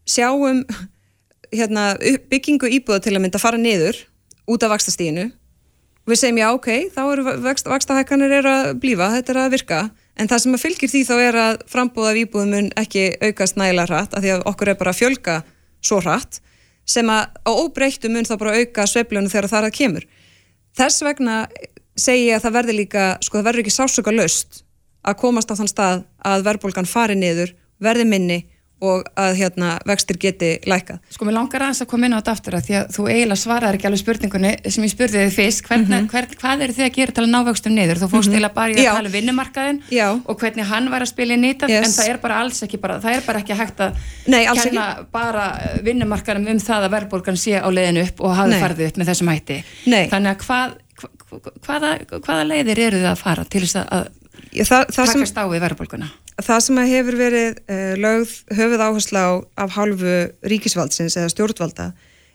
[0.05, 0.65] sjáum
[1.53, 1.97] hérna,
[2.29, 3.97] byggingu íbúða til að mynda fara niður
[4.49, 5.31] út af vakstastíðinu
[6.03, 9.83] og við segjum já ok, þá eru vakstahækkanir er að blífa, þetta er að virka
[10.21, 13.89] En það sem að fylgir því þá er að frambúða výbúðum mun ekki aukast nægilega
[13.89, 15.37] hratt af því að okkur er bara að fjölga
[15.83, 16.41] svo hratt
[16.89, 20.05] sem að á óbreyttu mun þá bara auka sveiflunum þegar það er að kemur.
[20.77, 21.37] Þess vegna
[21.97, 24.63] segi ég að það verður líka, sko það verður ekki sásöka löst
[25.03, 28.39] að komast á þann stað að verðbólgan fari niður, verði minni
[28.83, 30.99] og að hérna vextir geti lækað.
[31.15, 33.41] Sko mér langar aðeins að koma inn á þetta aftur að því að þú eiginlega
[33.43, 36.09] svaraði ekki alveg spurningunni sem ég spurði þið fyrst, hvern, mm -hmm.
[36.11, 38.01] hvern, hvað eru þið að gera til að ná vextum niður?
[38.03, 38.61] Þú fórst eiginlega mm -hmm.
[38.61, 38.93] bara í að Já.
[38.93, 40.09] tala um vinnumarkaðin Já.
[40.27, 41.87] og hvernig hann var að spila í nýtað yes.
[41.87, 43.93] en það er bara alls ekki bara, það er bara ekki hægt að
[44.27, 45.07] Nei, kenna ekki.
[45.13, 48.97] bara eh, vinnumarkaðin um það að verðbólgan sé á leiðinu upp og hafi farið upp
[48.99, 49.65] með þessum hætti.
[49.87, 50.09] Nei.
[50.11, 50.75] Þannig að hvað,
[51.67, 54.11] hvaða, hvaða leiðir eru þið að fara til þess að
[54.53, 56.09] það, það takast á við verðbólguna?
[56.43, 59.31] það sem hefur verið uh, lögð höfuð áhersla á
[59.65, 60.17] af hálfu
[60.49, 61.93] ríkisvaldsins eða stjórnvalda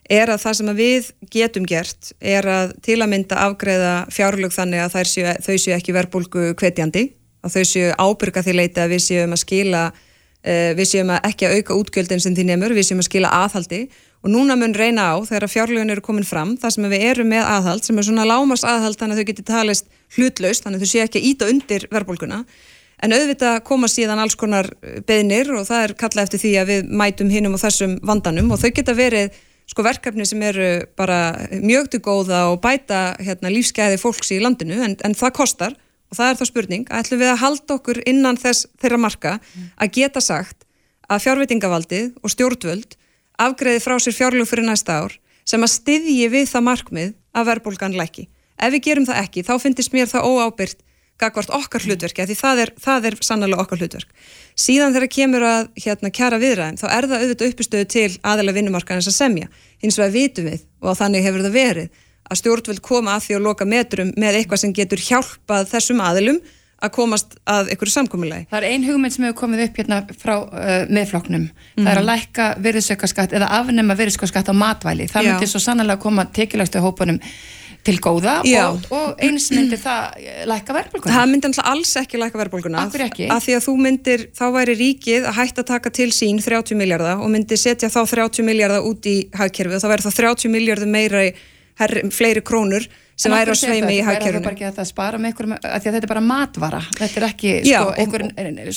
[0.07, 4.85] er að það sem við getum gert er að til að mynda afgreða fjárlög þannig
[4.85, 7.09] að séu, þau séu ekki verðbólgu kvetjandi
[7.43, 11.31] að þau séu ábyrga því leita að við séum að skila uh, við séum að
[11.31, 13.81] ekki að auka útgjöldin sem því nefnur, við séum að skila aðhaldi
[14.28, 17.45] og núna mun reyna á þegar fjárlögin eru komin fram þar sem við erum með
[17.47, 19.86] aðhald sem er svona lámas aðhald þannig að þau getur talist
[20.17, 22.41] hlutlaust þannig að þau séu ekki að íta undir verðbólguna.
[22.99, 26.71] En auðvitað koma síðan alls konar eh, beðnir og það er kalla eftir því að
[26.73, 28.51] við mætum hinnum og þessum vandanum.
[28.51, 30.69] Og þau geta verið sko verkefni sem eru
[30.99, 31.21] bara
[31.53, 35.80] mjög til góða og bæta hérna, lífskeiði fólks í landinu en, en það kostar.
[36.11, 39.38] Og það er þá spurning að ætlum við að halda okkur innan þess þeirra marka
[39.78, 40.65] að geta sagt
[41.07, 42.97] að fjárvitingavaldið og stjórnvöld
[43.41, 45.15] afgreði frá sér fjárlug fyrir næsta ár
[45.47, 48.27] sem að styðji við það markmið að verðbólgan læki.
[48.57, 50.83] Ef við gerum það ekki þá finnst mér það óábyrgt
[51.17, 54.09] gagvart okkar hlutverki, því það er, það er sannlega okkar hlutverk.
[54.57, 59.09] Síðan þegar kemur að hérna, kjara viðræðin, þá er það auðvitað uppistöðu til aðalega vinnumarkaðins
[59.09, 59.49] að semja.
[59.81, 63.45] Hins vegar vitum við, og þannig hefur það verið, að stjórnvöld koma að því að
[63.47, 66.39] loka metrum með eitthvað sem getur hjálpað þessum aðilum
[66.78, 68.47] að komast að einhverju samkominnlegi.
[68.51, 71.47] Það er ein hugmynd sem hefur komið upp hérna frá uh, meðfloknum.
[71.47, 71.84] Mm.
[71.84, 72.09] Það er að mhm.
[72.11, 75.07] lækka virðsökkaskatt eða afnema virðsökkaskatt á matvæli.
[75.11, 77.21] Það myndir svo sannlega koma tekilægstu hópunum
[77.88, 80.17] til góða og, og eins myndir það
[80.49, 81.13] læka verðbólguna?
[81.13, 82.84] Það alltaf alls ekki læka verðbólguna.
[82.84, 83.30] Akkur ekki?
[83.32, 86.80] Af því að þú myndir, þá væri ríkið að hætta að taka til sín 30
[86.80, 90.53] miljardar og myndir setja þá 30 miljardar út í hagkerfið og þá verður það 30
[90.57, 91.32] miljardar meira í
[92.11, 92.88] fleiri krónur
[93.18, 94.38] sem væri á sveimi í hagkerfinu.
[94.38, 96.82] Það er bara ekki að það spara með einhverjum, að að þetta er bara matvara,
[96.99, 98.26] þetta er ekki sko, einhver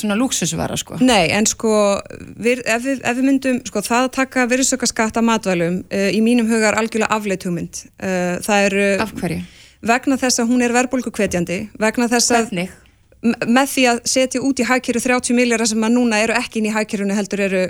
[0.00, 1.00] svona lúksusvara sko.
[1.04, 1.72] Nei, en sko,
[2.40, 6.20] við, ef, við, ef við myndum, sko, það að taka virðsökkaskatt að matvælum, uh, í
[6.24, 7.82] mínum huga er algjörlega afleitt hugmynd.
[8.00, 8.78] Uh, það er...
[8.80, 9.42] Uh, Af hverju?
[9.90, 12.48] Vegna þess að hún er verðbólkukvetjandi, vegna þess að...
[12.48, 12.78] Hvernig?
[13.20, 16.70] með því að setja út í hagkerju 30 miljardar sem að núna eru ekki inn
[16.70, 17.66] í hagkerjunu heldur eru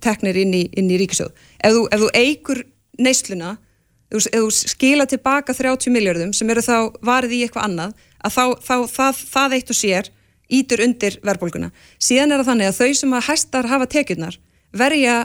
[0.00, 1.34] teknir inn í, inn í ríkisjóð.
[1.60, 2.62] Ef þú, ef þú eigur
[2.96, 3.50] neysluna
[4.12, 8.76] þú skila tilbaka 30 miljardum sem eru þá varið í eitthvað annað að þá, þá
[8.92, 10.10] það, það eitt og sér
[10.48, 11.70] ítur undir verðbólguna.
[12.00, 14.38] Síðan er það þannig að þau sem að hæstar hafa tekjurnar
[14.72, 15.16] verja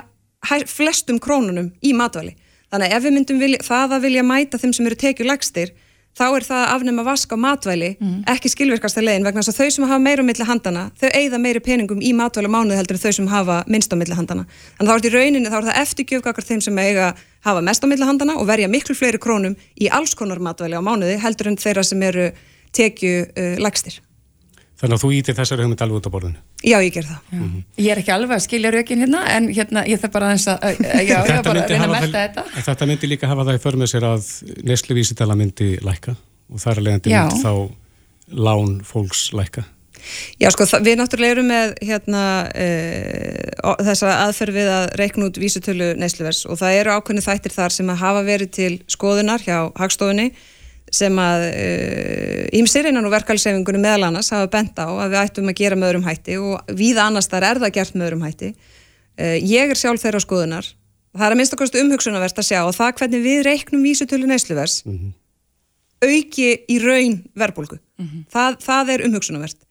[0.68, 2.36] flestum krónunum í matvæli.
[2.74, 5.74] Þannig að ef við myndum vilja, það að vilja mæta þeim sem eru tekjulegstir
[6.18, 8.18] þá er það að afnema vask á matvæli mm.
[8.34, 11.42] ekki skilvirkasta legin vegna þess að þau sem hafa meira á milli handana, þau eigða
[11.42, 14.46] meiri peningum í matvæli mánuð heldur en þau sem hafa minnst á milli handana.
[14.78, 17.12] Þannig þá er þetta í rauninni, þá er það eftirgjöfgakar þeim sem eiga
[17.48, 20.84] hafa mest á milli handana og verja miklu fleiri krónum í alls konar matvæli á
[20.86, 22.30] mánuði heldur en þeirra sem eru
[22.74, 24.00] tekju uh, lagstir.
[24.80, 26.42] Þannig að þú ítir þessari hugmynd alveg út á borðinu?
[26.64, 27.20] Já, ég ger það.
[27.32, 27.64] Mm -hmm.
[27.78, 31.04] Ég er ekki alveg að skilja rökin hérna, en hérna, ég þarf bara að, að,
[31.04, 32.44] já, bara að reyna að melda þetta.
[32.66, 34.30] Þetta myndi líka hafa það í förmið sér að
[34.64, 36.16] nesluvísitala myndi lækka
[36.54, 37.54] og þar er leiðandi myndi þá
[38.32, 39.64] lán fólks lækka.
[40.40, 42.24] Já, sko, við náttúrulega erum með hérna,
[42.56, 42.68] e,
[43.84, 47.92] þessa aðferð við að reikna út vísitölu nesluvers og það eru ákveðni þættir þar sem
[47.92, 50.32] að hafa verið til skoðunar hjá hagstofunni
[50.94, 51.48] sem að
[52.54, 55.80] ímsir uh, innan og verkefælsefingunum meðal annars hafa bent á að við ættum að gera
[55.80, 58.54] með öðrum hætti og víða annars þar er það gert með öðrum hætti.
[59.18, 60.70] Uh, ég er sjálf þeirra skoðunar.
[61.14, 64.80] Það er að minnst okkar umhugsunarverst að sjá og það hvernig við reiknum vísutölu neysluvers
[64.86, 65.12] mm -hmm.
[66.10, 67.78] auki í raun verbulgu.
[67.98, 68.24] Mm -hmm.
[68.34, 69.62] það, það er umhugsunarverst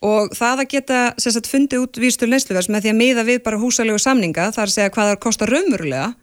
[0.00, 3.60] og það að geta sagt, fundið út vísutölu neysluvers með því að miða við bara
[3.60, 6.14] húsalegu samninga þar að segja hvað það kostar raunverulega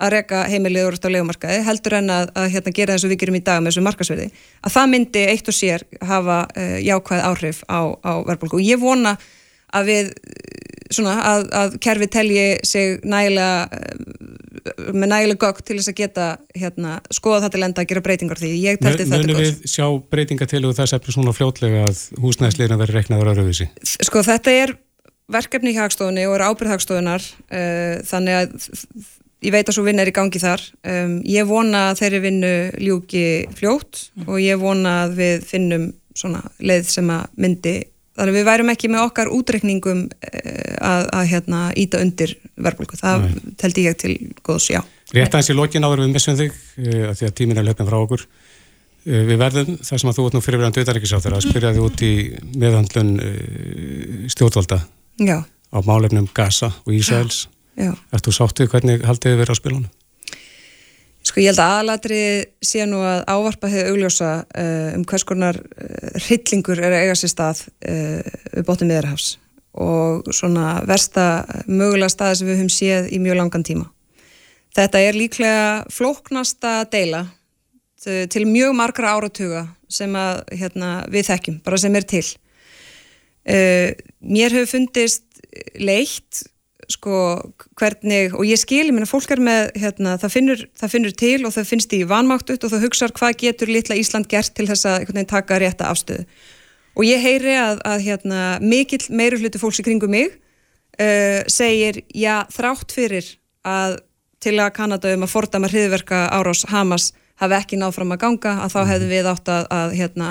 [0.00, 3.38] að reyka heimilið úr á legumarkaði heldur en að, að hérna, gera og við gerum
[3.38, 4.30] í dag með þessu markasverði,
[4.64, 8.80] að það myndi eitt og sér hafa uh, jákvæð áhrif á, á verðbólku og ég
[8.80, 9.16] vona
[9.70, 10.10] að við
[10.90, 14.30] svona að, að kerfi telji sig nægilega uh,
[14.90, 16.26] með nægilega gögg til þess að geta
[16.58, 18.50] hérna, skoða þetta lenda að gera breytingar því.
[18.60, 22.78] Ég telti þetta Mönum við sjá breytingar til og þess eftir svona fljótlega að húsnæðsleirna
[22.82, 23.70] veri reknaður á rauðvísi?
[23.86, 24.74] Sko þetta er
[25.30, 28.54] verkefni í hagstofunni og er ábyrðhagstofunar uh, þannig að
[29.44, 30.62] ég veit að svo vinna er í gangi þar.
[30.84, 33.24] Um, ég vona að þeirri vinnu ljúki
[33.56, 35.86] fljótt og ég vona að við finnum
[36.16, 37.74] svona leið sem að myndi,
[38.18, 43.00] þannig að við værum ekki með okkar útrekningum uh, að, að hérna íta undir verðbólku
[43.00, 43.54] það Nei.
[43.60, 44.82] teldi ég til góðs, já.
[45.14, 47.98] Rétt aðeins í lokin áður við missum þig uh, því að tímin er löfnum frá
[48.00, 48.26] okkur.
[49.06, 52.04] Uh, við verðum, þar sem að þú ert nú fyrirverðan döðaríkisáþur að spyrja þig út
[52.04, 52.12] í
[52.60, 53.14] meðhandlun
[54.34, 54.82] stjórnvalda
[55.24, 55.38] já.
[55.48, 57.46] á málefnum Gaza og Ísæls
[57.78, 59.90] Erst þú sáttið hvernig haldið þið verið á spilunum?
[61.20, 62.22] Sko ég held að aðlatri
[62.64, 67.16] sé nú að ávarpa hefur augljósa uh, um hvers konar uh, hryllingur er að eiga
[67.20, 68.22] sér stað uh,
[68.54, 69.34] við bóttum miðarhafs
[69.80, 73.84] og svona versta mögulega staði sem við höfum séð í mjög langan tíma.
[74.74, 77.26] Þetta er líklega flóknasta deila
[78.00, 79.62] til mjög margra áratuga
[79.92, 82.24] sem að, hérna, við þekkjum, bara sem er til.
[83.44, 85.42] Mér hefur fundist
[85.78, 86.42] leitt
[86.90, 87.16] sko
[87.78, 91.38] hvernig, og ég skil, ég menna fólk er með, hérna, það finnur, það finnur til
[91.46, 94.88] og það finnst í vanmáttut og það hugsaður hvað getur litla Ísland gert til þess
[94.90, 96.26] að taka rétta afstöðu.
[96.98, 100.34] Og ég heyri að, að hérna, mikill meiri hluti fólks í kringum mig
[101.00, 103.34] uh, segir, já, þrátt fyrir
[103.66, 104.00] að
[104.40, 107.10] til að Kanada um að fordama hriðverka árás Hamas
[107.40, 110.28] hafi ekki náð fram að ganga, að þá hefðu við átt að, að hérna,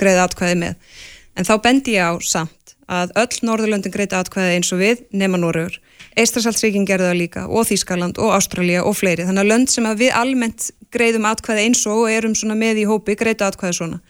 [0.00, 0.94] greiða atkvæði með.
[1.38, 2.57] En þá bendi ég á samt
[2.88, 5.78] að öll Norðurlöndin greiti atkvæði eins og við nema Norröður.
[6.18, 9.26] Eistrasaltsríkin gerði það líka og Þískaland og Ástralja og fleiri.
[9.28, 12.88] Þannig að lönd sem að við almennt greiðum atkvæði eins og og erum með í
[12.88, 14.00] hópi greiti atkvæði svona.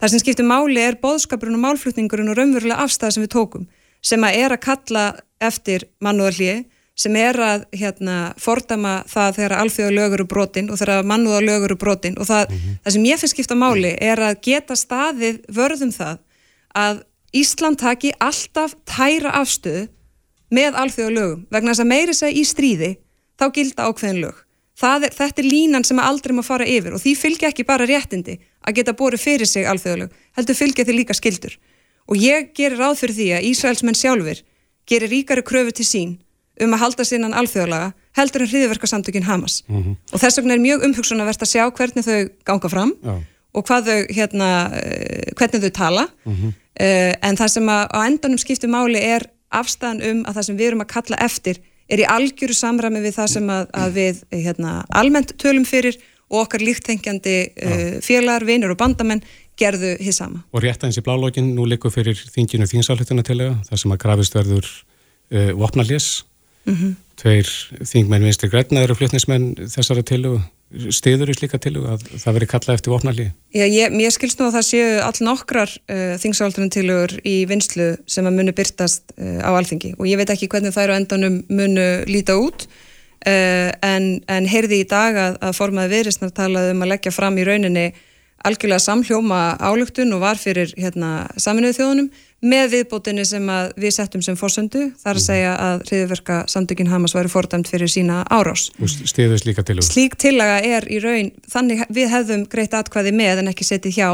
[0.00, 3.66] Það sem skiptir máli er boðskapurinn og málflutningurinn og raunverulega afstæði sem við tókum
[4.02, 5.04] sem að er að kalla
[5.42, 6.64] eftir mannúðarlíi
[6.98, 12.18] sem er að hérna, fordama það þegar alþjóðalögur eru brotin og þegar mannúðalögur eru brotin
[12.20, 12.82] og það, mm -hmm.
[12.84, 16.18] það sem ég finnst skipta máli er að geta staðið vörðum það
[16.74, 17.02] að
[17.32, 19.88] Ísland taki alltaf tæra afstöðu
[20.52, 22.90] með alþjóðalögum vegna þess að meiri segja í stríði
[23.40, 24.40] þá gilda ákveðin lög.
[24.82, 28.38] Er, þetta er línan sem aldrei má fara yfir og því fylgja ekki bara réttindi
[28.66, 31.56] að geta borið fyrir sig alþjóðalög, heldur fylgja því líka skildur.
[32.10, 34.42] Og ég gerir ráð fyrir því að Ísraelsmenn sjálfur
[34.90, 36.14] gerir ríkari kröfu til sín
[36.60, 39.62] um að halda sinnan alþjóðalaga heldur en hriðverkarsamtökin Hamas.
[39.68, 39.96] Mm -hmm.
[40.12, 43.22] Og þess vegna er mjög umhugsunarvert að sjá hvernig þau ganga fram Já.
[43.54, 46.08] og þau, hérna, eh, hvernig þau tala.
[46.24, 46.52] Mm -hmm.
[46.80, 50.56] Uh, en það sem að á endanum skiptir máli er afstæðan um að það sem
[50.56, 51.60] við erum að kalla eftir
[51.92, 55.98] er í algjöru samræmi við það sem að, að við hérna, almennt tölum fyrir
[56.32, 59.20] og okkar líktengjandi uh, félagar, vinur og bandamenn
[59.60, 60.40] gerðu hér sama.
[60.56, 64.36] Og rétt aðeins í blálógin nú likur fyrir þinginu þingsállutuna til það sem að grafist
[64.38, 66.24] verður uh, vopnalés
[66.64, 66.94] mm -hmm.
[67.20, 67.52] tveir
[67.84, 70.40] þingmenn vinstri græna eru flutnismenn þessara tilu
[70.94, 73.26] stiður í slíka tilu að það veri kallað eftir vopnalí?
[73.54, 77.90] Já, ég, ég skilst nú að það séu all nokkrar uh, þingsáldunum tilugur í vinslu
[78.10, 81.42] sem að munu byrtast uh, á alþingi og ég veit ekki hvernig þær á endanum
[81.52, 86.86] munu líta út uh, en, en heyrði í dag að, að formaði viðrisnar talaði um
[86.86, 87.86] að leggja fram í rauninni
[88.46, 92.08] algjörlega samhljóma álugtun og var fyrir hérna, saminuðu þjóðunum
[92.42, 93.44] með viðbótinni sem
[93.78, 95.24] við settum sem fórsöndu þar að mhm.
[95.26, 98.66] segja að hriðverka samtökin Hamas væri fordæmt fyrir sína árás.
[98.82, 99.86] Og stiðust líka til þú?
[99.86, 104.08] Slík tillaga er í raun, þannig við hefðum greitt atkvæði með en ekki setið hjá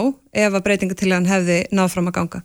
[0.45, 2.43] ef að breytingatillagan hefði náð fram að ganga.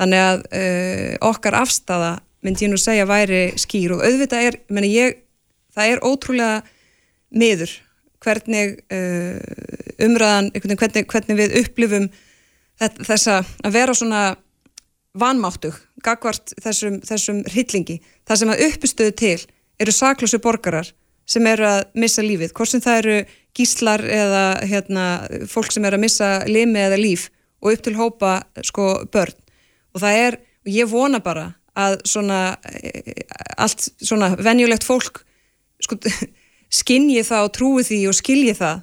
[0.00, 2.12] Þannig að uh, okkar afstafa
[2.44, 5.22] myndi ég nú segja væri skýr og auðvitað er, menna ég,
[5.72, 6.60] það er ótrúlega
[7.34, 7.72] miður
[8.24, 9.38] hvernig uh,
[10.02, 12.08] umræðan, hvernig, hvernig við upplifum
[12.80, 14.22] þessa að vera svona
[15.14, 19.38] vanmáttug, gagvart þessum, þessum hillingi, það sem að uppistöðu til
[19.80, 20.90] eru saklösu borgarar
[21.28, 23.18] sem eru að missa lífið, hvort sem það eru
[23.54, 25.04] gíslar eða hérna,
[25.48, 27.28] fólk sem eru að missa limi eða líf
[27.62, 28.32] og upp til hópa
[28.66, 29.36] sko börn.
[29.94, 33.24] Og það er, ég vona bara að svona eh,
[33.58, 35.22] allt svona venjulegt fólk
[35.82, 35.98] sko
[36.74, 38.82] skinnji það og trúi því og skilji það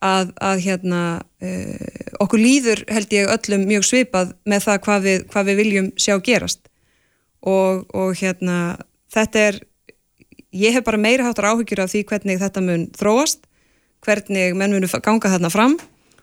[0.00, 5.26] að, að hérna uh, okkur líður held ég öllum mjög svipað með það hvað við,
[5.32, 6.62] hvað við viljum sjá gerast.
[7.40, 8.56] Og, og hérna
[9.12, 9.60] þetta er
[10.52, 13.46] ég hef bara meira háttar áhyggjur af því hvernig þetta mun þróast
[14.04, 15.78] hvernig menn munu ganga þarna fram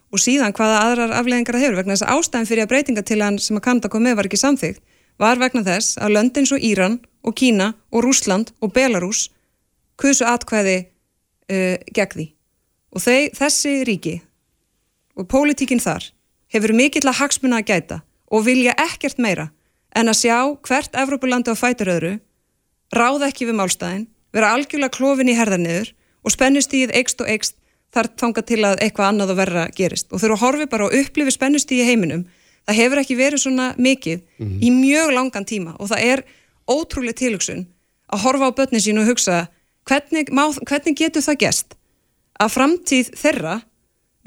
[0.08, 1.80] og síðan hvaða aðrar afleggingar það hefur.
[1.82, 4.30] Vegna þess að ástæðin fyrir að breytinga til hann sem að Kanada kom með var
[4.30, 4.84] ekki samþygt
[5.22, 9.28] var vegna þess að löndin svo Íran og Kína og Rúsland og Belarus
[9.98, 10.88] kusu atkvæði
[11.52, 12.28] uh, gegn því.
[12.96, 14.16] Og þeir, þessi ríki
[15.18, 16.12] og pólitíkinn þar
[16.54, 19.50] hefur mikill að hagsmuna að gæta og vilja ekkert meira
[19.96, 20.38] en að sjá
[20.68, 22.18] hvert Evrópulandi á fæturöðru
[22.96, 25.94] ráða ekki við málstæðin vera algjörlega klófin í herðarniður
[26.24, 27.58] og spennustíð eikst og eikst
[27.96, 30.10] þar þanga til að eitthvað annað og verra gerist.
[30.12, 32.26] Og þurfa að horfi bara og upplifi spennustíð í heiminum.
[32.68, 34.60] Það hefur ekki verið svona mikið mm -hmm.
[34.62, 36.24] í mjög langan tíma og það er
[36.68, 37.68] ótrúlega tilugsun
[38.12, 39.48] að horfa á börnin sín og hugsa
[39.88, 41.78] hvernig, má, hvernig getur það gæst
[42.38, 43.60] að framtíð þeirra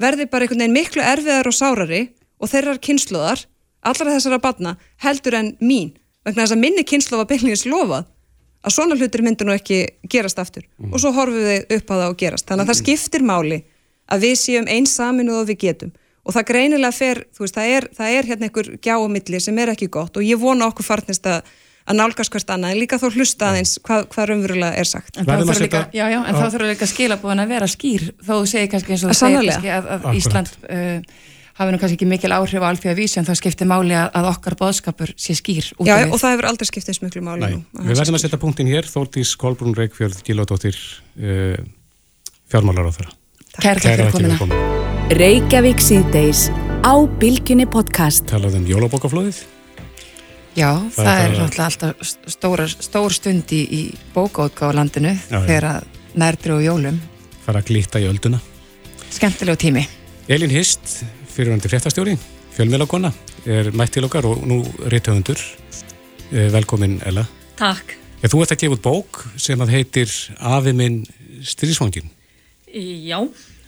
[0.01, 2.01] verði bara einhvern veginn miklu erfiðar og sárari
[2.41, 3.43] og þeirrar kynsluðar,
[3.85, 5.93] allra þessara batna, heldur en mín
[6.25, 8.09] vegna þess að minni kynslu var bylningis lofað
[8.61, 9.79] að svona hlutir myndur nú ekki
[10.11, 10.91] gerast aftur mm.
[10.93, 12.71] og svo horfum við upp á það og gerast þannig að mm.
[12.73, 13.59] það skiptir máli
[14.11, 17.75] að við séum eins saminu og við getum og það greinilega fer, þú veist, það
[17.75, 21.25] er, það er hérna einhver gjáumilli sem er ekki gott og ég vona okkur farnist
[21.25, 21.41] að
[21.89, 25.17] að nálgast hvert annað en líka þó hlusta aðeins hvað, hvað raunverulega er sagt.
[25.17, 28.33] En þá þurfur líka, já, já, en þá þurfur líka skilabúin að vera skýr þó
[28.33, 31.21] þú segir kannski eins og þú segir kannski að, að Ísland uh,
[31.61, 34.29] hafi nú kannski ekki mikil áhrif á alþjóða vísi en þá skiptir máli að, að
[34.31, 37.63] okkar boðskapur sé skýr Já, og það hefur aldrei skiptið eins miklu máli nú.
[37.81, 41.57] Við verðum að setja punktin hér, Þóltís Kolbrún Reykjörð Gílódóttir uh,
[42.51, 43.17] fjármálar á þeirra
[43.59, 44.61] Kæra fyrir komina
[45.11, 46.45] Reykjavík síðdeis
[46.87, 48.23] á Bilginni podcast.
[48.31, 49.41] Talaðum jólabókaflóðið
[50.51, 53.81] Já, það, það er náttúrulega alltaf stóra, stór stund í, í
[54.11, 55.87] á landinu já, þegar að
[56.19, 56.99] nærtri og jólum.
[57.45, 58.41] Fara að glýta í ölduna.
[59.11, 59.85] Skemmtilegu tími.
[60.31, 62.17] Elin Hist, fyrirvændi fréttastjóri
[62.55, 63.11] fjölmjölagona,
[63.47, 65.39] er mætt til okkar og nú réttöfundur
[66.31, 67.23] eh, velkomin Ella.
[67.59, 67.95] Takk.
[68.21, 70.99] Ja, Þú ert að gefa út bók sem að heitir Afi minn
[71.41, 72.11] strísvangin
[72.71, 73.17] Já,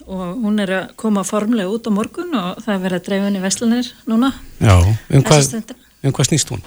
[0.06, 3.26] og hún er að koma formlega út á morgun og það er verið að dreifa
[3.28, 4.30] henni í Veslanir núna.
[4.60, 5.74] Já, um hvað
[6.04, 6.64] En hvað snýst hún?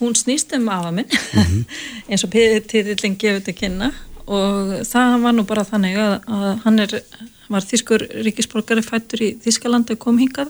[0.00, 1.64] Hún snýst um afa minn, mm -hmm.
[2.08, 3.92] eins og titillin gefur þetta kynna
[4.26, 7.02] og það var nú bara þannig að, að hann er,
[7.48, 10.48] var þýskur ríkisborgari fættur í Þýskalandi og kom hingað,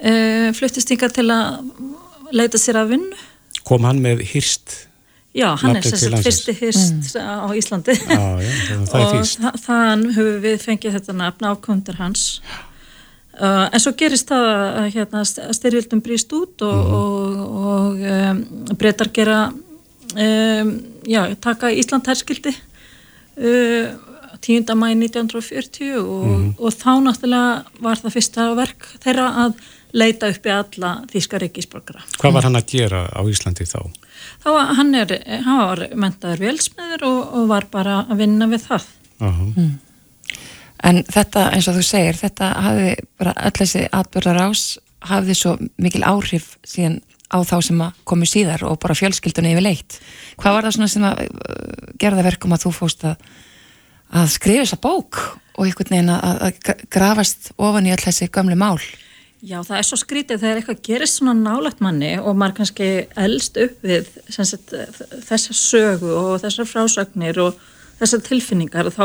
[0.00, 1.70] e, fluttist hingað til að
[2.32, 3.16] leita sér að vinnu.
[3.64, 4.88] Kom hann með hýrst?
[5.34, 7.42] Já, hann er sérstaklega fyrsti hýrst mm.
[7.42, 12.26] á Íslandi ah, já, það og þa þann höfum við fengið þetta nafn ákvöndur hans.
[13.34, 16.92] Uh, en svo gerist það að hérna, styrjöldum brýst út og, mm.
[16.94, 17.38] og,
[17.70, 18.42] og um,
[18.78, 20.70] breytar gera um,
[21.02, 23.90] já, taka Ísland herskildi uh,
[24.38, 24.76] 10.
[24.78, 26.48] mæi 1940 og, mm.
[26.58, 29.58] og þá náttúrulega var það fyrsta verk þeirra að
[29.94, 32.02] leita upp í alla þýska reykísborgara.
[32.20, 33.80] Hvað var hann að gera á Íslandi þá?
[34.42, 35.14] Þá var hann, er,
[35.46, 38.86] hann var mentaður velsmiður og var bara að vinna við það.
[39.18, 39.50] Uh -huh.
[39.56, 39.72] mm.
[40.84, 44.64] En þetta, eins og þú segir, þetta hafði bara öll þessi atbyrðar ás
[45.04, 47.00] hafði svo mikil áhrif síðan
[47.32, 49.96] á þá sem komu síðar og bara fjölskyldunni yfir leitt.
[50.40, 53.24] Hvað var það svona sem að uh, gerða verkum að þú fóst að,
[54.12, 55.22] að skrifa þessa bók
[55.54, 58.78] og einhvern veginn að, að grafast ofan í öll þessi gömlu mál?
[59.44, 63.58] Já, það er svo skrítið þegar eitthvað gerist svona nálagt manni og maður kannski eldst
[63.60, 67.58] upp við þessa sögu og þessar frásagnir og
[67.98, 69.04] þessar tilfinningar þá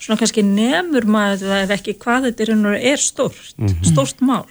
[0.00, 2.46] svona kannski nefnur maður það ekki hvað þetta
[2.80, 3.84] er stórt, mm -hmm.
[3.92, 4.46] stórt mál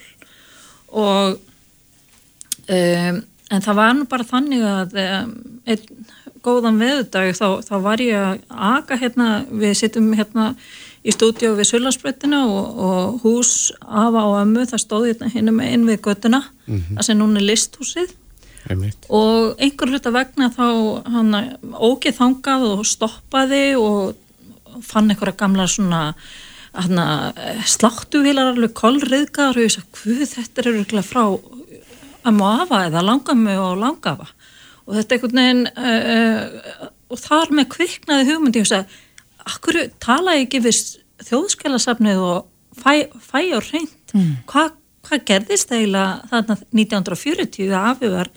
[0.89, 1.39] og
[2.69, 5.33] um, en það var nú bara þannig að um,
[5.65, 6.05] einn
[6.45, 10.53] góðan veðudag þá, þá var ég að aga hérna, við sittum hérna
[11.03, 15.85] í stúdíu við Sjölandsbreytina og, og hús afa og ömmu, það stóði hérna hinnum inn
[15.87, 16.95] við göttuna, mm -hmm.
[16.97, 18.15] það sem núna er listhúsið
[18.69, 19.05] Einmitt.
[19.09, 20.67] og einhver hluta vegna þá
[21.09, 21.35] hann
[21.73, 24.15] ógeð þangað og stoppaði og
[24.85, 26.01] fann einhverja gamla svona
[26.75, 27.05] hana,
[27.65, 31.23] sláttuvílar alveg kollriðgar og ég sagði, hvað þetta er öruglega frá
[32.29, 34.27] ömmu og afa eða langammu og langafa
[34.85, 38.99] og þetta einhvern veginn uh, og þar með kviknaði hugmyndi og sagði,
[39.49, 40.81] akkur tala ég ekki við
[41.29, 44.31] þjóðskjálasafnið og fæ, fæ á reynd mm.
[44.49, 44.75] hvað
[45.09, 48.29] hva gerðist eiginlega þarna 1940 að afið var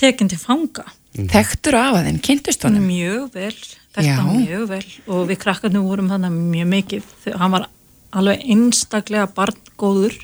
[0.00, 0.86] tekinn til fanga.
[1.14, 2.86] Þekktur af að þeim, kynntust honum?
[2.88, 3.54] Mjög vel,
[3.96, 7.68] þetta mjög vel og við krakkarnir vorum þannig mjög mikið, hann var
[8.10, 10.16] alveg einstaklega barngóður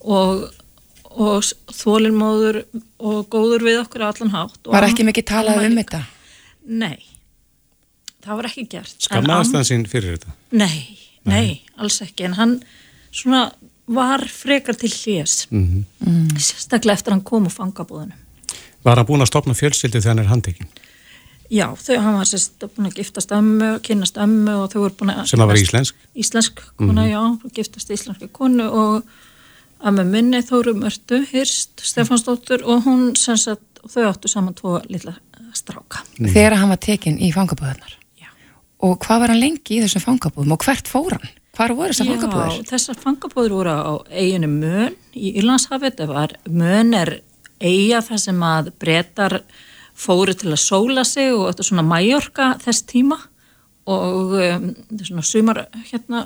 [0.00, 0.44] og,
[1.14, 2.62] og þólinnmóður
[2.98, 6.04] og góður við okkur allan hátt Var ekki mikið talað um þetta?
[6.64, 7.14] Nei
[8.24, 10.34] það var ekki gert Skammaðast hann sín fyrir þetta?
[10.56, 10.96] Nei,
[11.28, 12.58] nei, alls ekki en hann
[13.14, 13.46] svona
[13.84, 15.84] var frekar til hljés mm -hmm.
[16.08, 16.28] mm.
[16.40, 18.20] sérstaklega eftir hann kom úr fangabúðunum
[18.84, 20.68] Var hann búin að stopna fjölskyldi þegar hann er handekinn?
[21.54, 25.12] Já, þau, hann var sérst búin að giftast ömmu, kynast ömmu og þau voru búin
[25.14, 25.26] að...
[25.30, 26.06] Sem að vera íslensk?
[26.18, 27.12] Íslensk, kona, mm -hmm.
[27.12, 29.02] já, giftast íslenski konu og
[29.84, 35.14] ömmu minni Þóru Mörtu, Hirst, Stefansdóttur og hún sem sagt, þau áttu saman tvo lilla
[35.54, 36.02] stráka.
[36.18, 38.00] Þegar hann var tekinn í fangabúðunar?
[38.84, 41.28] Og hvað var hann lengi í þessum fangabúðum og hvert fór hann?
[41.54, 42.56] Hvar voru þessar fangabúður?
[42.56, 46.00] Já, þessar fangabúður voru á eiginu Mön í Írlandshafið.
[46.00, 47.12] Það var Mön er
[47.62, 49.38] eiga þar sem að breytar
[49.94, 53.18] fóru til að sóla sig og þetta er svona Mallorca þess tíma
[53.90, 56.24] og um, þetta er svona sumar hérna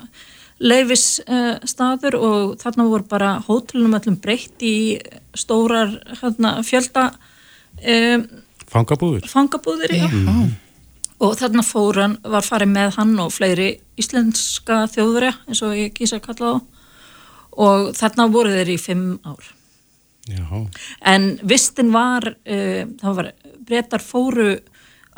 [0.58, 4.98] leifis uh, staður og þarna voru bara hótelunum öllum breytt í
[5.36, 5.92] stórar
[6.22, 7.10] hérna, fjölda
[7.82, 8.24] um,
[8.68, 10.08] fangabúður fangabúður, já.
[10.08, 10.56] Mm.
[11.18, 16.20] Og þarna fóran var farið með hann og fleiri íslenska þjóðverja eins og ég kýsa
[16.20, 16.84] að kalla þá.
[17.58, 19.48] Og þarna voru þeir í fimm ár
[20.28, 20.66] Já.
[21.12, 23.32] en vistin var uh, það var
[23.68, 24.50] breytar fóru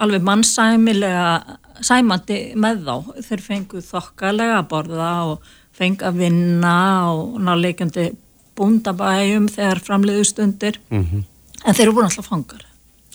[0.00, 2.94] alveg mannsæmilega sæmandi með þá
[3.26, 6.78] þeir fenguð þokkalega að borða og fengið að vinna
[7.12, 8.10] og náleikandi
[8.58, 11.22] búndabæjum þegar framleiðu stundir mm -hmm.
[11.64, 12.66] en þeir eru búin alltaf fangar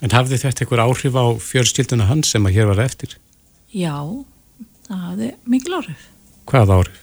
[0.04, 3.16] En hafði þetta einhver áhrif á fjörstilduna hans sem að hér var eftir?
[3.72, 3.96] Já,
[4.89, 6.04] það hafði mikil áhrif.
[6.52, 7.00] Hvað áhrif?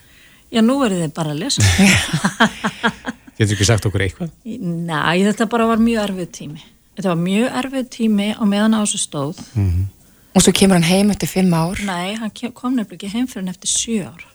[0.53, 1.63] Já, nú verður þið bara að lesa.
[3.39, 4.33] Getur ekki sagt okkur eitthvað?
[4.45, 6.65] Næ, þetta bara var mjög erfið tími.
[6.97, 9.41] Þetta var mjög erfið tími á meðan á þessu stóð.
[9.55, 9.87] Mm -hmm.
[10.33, 11.81] Og svo kemur hann heim eftir fimm ár?
[11.85, 14.27] Nei, hann kom nefnilega ekki heim fyrir hann eftir sjö ár.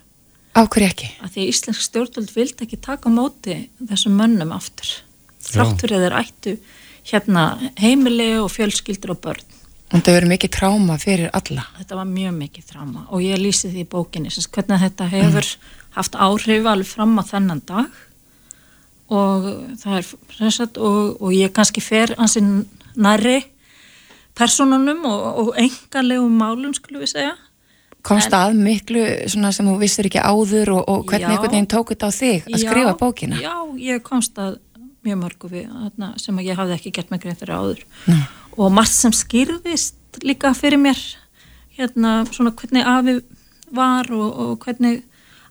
[0.58, 1.10] Áhverju ekki?
[1.22, 4.90] Að því Íslensk stjórnvöld vildi ekki taka móti þessum mönnum aftur.
[5.42, 6.58] Þráttur eða ættu
[7.12, 9.46] hérna heimili og fjölskyldur og börn.
[9.88, 11.64] Og þetta verður mikið tráma fyrir alla?
[11.78, 15.70] Þetta var mjög mikið tráma og ég lýsi því í bókinni hvernig þetta hefur mm.
[15.96, 18.02] haft áhrif alveg fram á þennan dag
[19.08, 19.46] og
[19.80, 23.40] það er sérst, og, og ég kannski fer ansinn næri
[24.38, 27.36] personunum og, og enganlegum málum skulum við segja.
[28.08, 31.92] Komst en, að miklu sem þú vissir ekki áður og, og hvernig einhvern veginn tók
[31.94, 33.40] þetta á þig að já, skrifa bókina?
[33.42, 34.60] Já, ég komst að
[35.08, 38.22] mjög mörgu við þarna, sem ég hafði ekki gert mig grein fyrir áður Nei.
[38.58, 41.00] og margt sem skýrðist líka fyrir mér
[41.78, 43.20] hérna svona hvernig afi
[43.76, 45.04] var og, og hvernig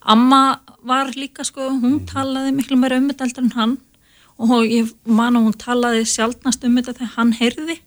[0.06, 2.06] amma var líka sko, hún mhm.
[2.12, 3.76] talaði miklu meira um þetta eldur en hann
[4.36, 7.78] og ég man að hún talaði sjálfnast um þetta þegar hann heyrði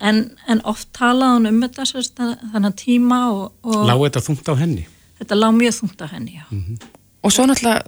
[0.00, 4.52] en, en oft talaði hún um þetta sérst, þannig tíma og, og Láði þetta þungt
[4.52, 4.86] á henni?
[5.20, 6.86] Þetta lág mjög þungt á henni, já mm -hmm.
[7.20, 7.82] Og svo náttúrulega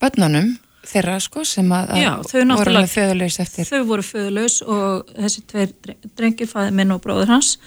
[0.00, 0.58] börnunum
[0.90, 5.74] þeirra sko sem að, Já, að voru föðulegs eftir þau voru föðulegs og þessi tveir
[6.16, 7.58] drengir, fæði minn og bróður hans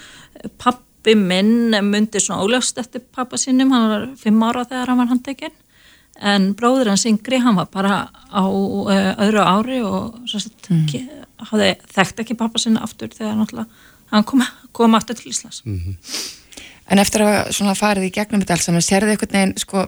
[1.04, 5.10] pappi minn myndi svona ólögst eftir pappa sinnum hann var fimm ára þegar hann var
[5.12, 5.56] handekinn
[6.22, 11.10] en bróður hans yngri hann var bara á öðru ári og sagt, mm.
[11.50, 13.36] hafði þekkt ekki pappa sinna aftur þegar
[14.14, 16.40] hann kom, kom aftur til Íslands mm -hmm.
[16.92, 19.86] En eftir að farið í gegnum þetta alls, sér þið einhvern veginn sko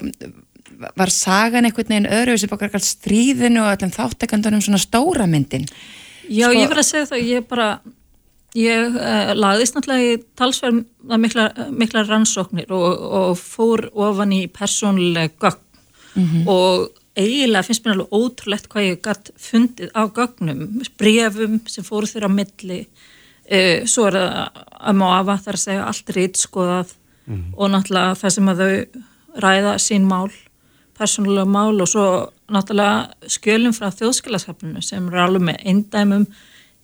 [0.96, 5.66] var sagan einhvern veginn öðru sem okkar stríðinu og öllum þáttekandunum svona stóra myndin
[6.28, 7.80] Já, sko, ég verði að segja það, ég bara
[8.56, 10.84] ég uh, lagðist náttúrulega í talsverð
[11.22, 12.86] mikla, mikla rannsóknir og,
[13.20, 15.62] og fór ofan í persónlega gögn
[16.14, 16.46] mm -hmm.
[16.48, 22.06] og eiginlega finnst mér alveg ótrúlegt hvað ég gætt fundið á gögnum brefum sem fóru
[22.06, 24.48] þeirra á milli uh, svo er það
[24.80, 26.88] að má afa þar að segja allt rít skoðað
[27.26, 27.54] mm -hmm.
[27.56, 28.74] og náttúrulega það sem að þau
[29.36, 30.32] ræða sín mál
[30.98, 36.26] persónulega mál og svo náttúrulega skjölum frá þjóðskilasafninu sem er alveg með eindæmum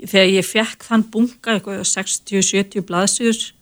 [0.09, 3.53] þegar ég fekk þann bunga eitthvað 60-70 blaðsjús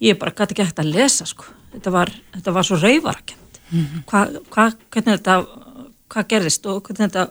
[0.00, 3.82] ég bara gæti ekki hægt að lesa sko þetta var, þetta var svo reyfarakent mm
[3.82, 4.02] -hmm.
[4.10, 5.36] hvað hva, hvernig þetta
[6.10, 7.28] hvað gerðist og hvernig þetta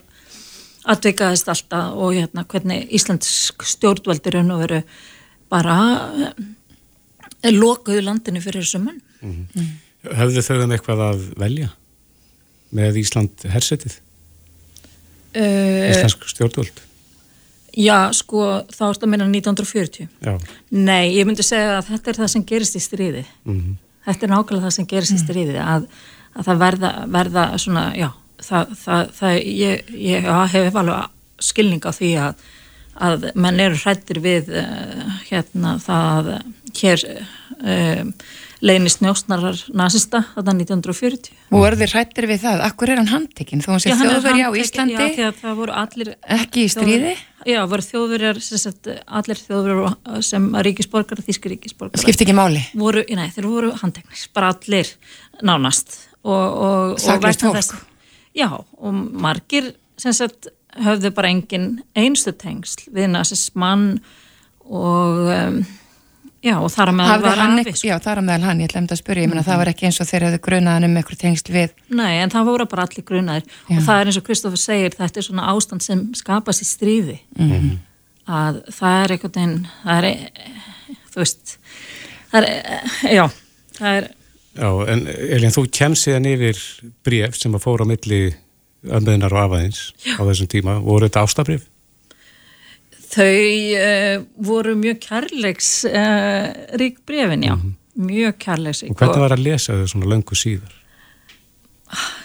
[0.89, 4.81] atvikaðist alltaf og hérna hvernig Íslands stjórnvaldur raun og veru
[5.49, 5.77] bara
[7.43, 9.61] eh, lokuðu landinu fyrir þessu mann mm -hmm.
[9.61, 9.77] mm.
[10.15, 11.69] Höfðu þau um eitthvað að velja
[12.71, 13.99] með Ísland hersetið?
[15.35, 16.79] Uh, Íslensk stjórnvald?
[17.77, 20.07] Já, sko, þá er þetta að minna 1940.
[20.25, 20.33] Já.
[20.69, 23.25] Nei, ég myndi segja að þetta er það sem gerist í stríði.
[23.45, 23.77] Mm -hmm.
[24.07, 25.87] Þetta er nákvæmlega það sem gerist í stríði, að,
[26.33, 28.09] að það verða, verða svona, já,
[28.41, 31.09] það, það, það ég, ég hef alveg
[31.43, 32.45] skilning á því að,
[32.99, 38.03] að mann eru hrættir við uh, hérna það að hér uh,
[38.59, 42.63] leynist njósnarar nazista þetta 1940 og eru þið hrættir við það?
[42.67, 43.63] Akkur er hann handtekinn?
[43.63, 45.29] Þó hann sé þjóðverja á Íslandi já,
[45.83, 47.15] allir, ekki í stríði?
[47.47, 48.39] Já, voru þjóðverjar
[49.19, 52.63] allir þjóðverjar sem ríkisborgar þíski ríkisborgar Skipti ekki máli?
[52.77, 54.91] Voru, nei, þeir voru handteknir, bara allir
[55.45, 55.95] nánast
[56.99, 57.75] Saklist fólk?
[58.35, 64.01] Já, og margir sagt höfðu bara engin einstu tengsl við nazismann
[64.69, 65.61] og um,
[66.39, 67.63] Já, og þar að meðal var afi.
[67.73, 67.87] Sko.
[67.89, 69.51] Já, þar að meðal hann, ég ætlaði að spyrja, ég menna mm -hmm.
[69.51, 71.73] það var ekki eins og þeir hefðu grunaðan um eitthvað tengsl við.
[71.99, 73.77] Nei, en það voru bara allir grunaðir Já.
[73.77, 77.17] og það er eins og Kristófur segir, þetta er svona ástand sem skapast í stríði.
[77.35, 77.77] Mm -hmm.
[78.29, 80.17] Að það er einhvern veginn, það er,
[81.11, 81.57] þú veist,
[82.31, 82.49] það er,
[83.17, 83.25] já,
[83.79, 84.11] það er...
[84.59, 86.57] Já, en Elin, þú kemst síðan yfir
[87.03, 88.35] bref sem að fóra á milli
[88.87, 91.67] ömmuðinar og afaðins á þessum tíma, voru þetta ástabrif?
[93.09, 98.05] Þau uh, voru mjög kærleiks uh, rík brefin, já, mm -hmm.
[98.05, 98.91] mjög kærleiks rík.
[98.91, 100.75] Og hvernig var að lesa þau svona löngu síðar?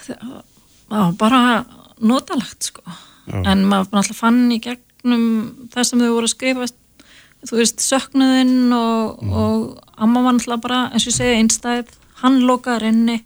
[0.04, 0.34] Það
[0.88, 1.64] var bara
[2.00, 2.82] notalagt, sko.
[3.26, 3.40] Já.
[3.52, 6.66] En maður alltaf fann í gegnum það sem þau voru að skrifa,
[7.48, 9.32] þú veist, söknuðinn og, mm.
[9.32, 13.24] og amma var alltaf bara, eins og ég segi, einstæð, hann lokaði rinni,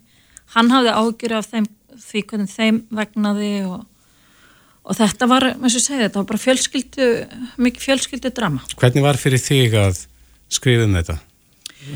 [0.54, 1.66] hann hafði ágjur af þeim,
[1.98, 3.86] því hvernig þeim vegnaði og
[4.88, 7.08] og þetta var, eins og segja, þetta var bara fjölskyldu,
[7.60, 8.64] mikið fjölskyldu drama.
[8.80, 10.00] Hvernig var fyrir þig að
[10.52, 11.18] skrifa um þetta?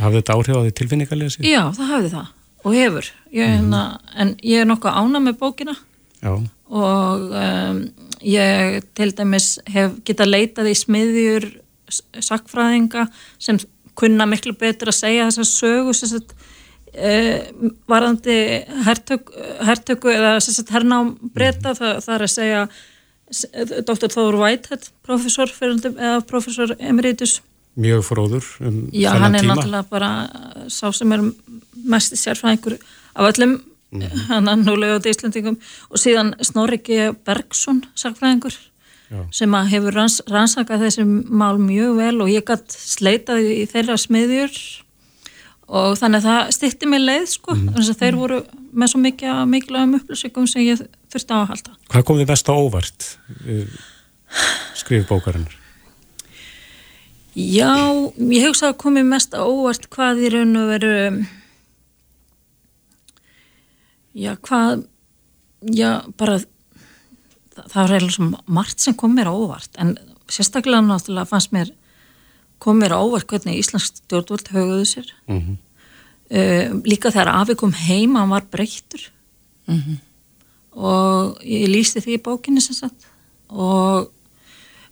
[0.02, 1.48] Hafði þetta áhrif á því tilfinningarlega síðan?
[1.48, 2.30] Já, það hafði það
[2.62, 3.08] og hefur.
[3.32, 3.98] Ég, mm -hmm.
[4.14, 5.74] En ég er nokkuð ána með bókina
[6.22, 6.32] Já.
[6.68, 7.90] og um,
[8.22, 11.48] ég til dæmis hef getað leitað í smiðjur
[12.20, 13.58] sakfræðinga sem
[13.94, 16.34] kunna miklu betur að segja þessar sögu sem sagt
[16.92, 18.34] Uh, varðandi
[18.84, 19.32] hertöku,
[19.64, 20.34] hertöku eða
[20.74, 22.64] hernám breyta, það, það er að segja
[23.88, 24.10] Dr.
[24.12, 27.38] Þóður Whitehead professor, eða professor emeritus
[27.80, 29.54] mjög fróður um já, hann er tíma.
[29.56, 30.10] náttúrulega bara
[30.68, 31.22] sá sem er
[31.88, 32.76] mest sérfræðingur
[33.14, 34.26] af öllum mm -hmm.
[34.28, 35.56] hann er núlega á Íslandingum
[35.90, 37.12] og síðan Snorri G.
[37.24, 38.52] Bergson sérfræðingur
[39.10, 39.26] já.
[39.30, 44.81] sem hefur ranns, rannsakað þessi mál mjög vel og ég gætt sleitaði í þeirra smiðjur
[45.72, 47.72] og þannig að það styrti mig leið sko, mm.
[47.72, 48.38] þannig að þeir voru
[48.72, 51.74] með svo mikið mikilvægum upplýsingum sem ég þurfti á að halda.
[51.92, 53.08] Hvað kom þið mest á óvart
[54.82, 55.58] skrifbókarinnar?
[57.32, 57.72] Já,
[58.20, 60.96] ég hugsa að komið mest á óvart hvað í raun og veru
[64.12, 64.84] já, hvað
[65.72, 69.96] já, bara það, það var reyna svo margt sem kom mér á óvart en
[70.32, 71.72] sérstaklega náttúrulega fannst mér
[72.62, 75.56] kom mér ávart hvernig Íslands stjórnvöld höguðu sér mm -hmm.
[76.32, 79.10] Uh, líka þegar Afi kom heim hann var breyttur
[79.68, 79.96] mm -hmm.
[80.72, 83.08] og ég lísti því í bókinni sem sagt
[83.48, 84.10] og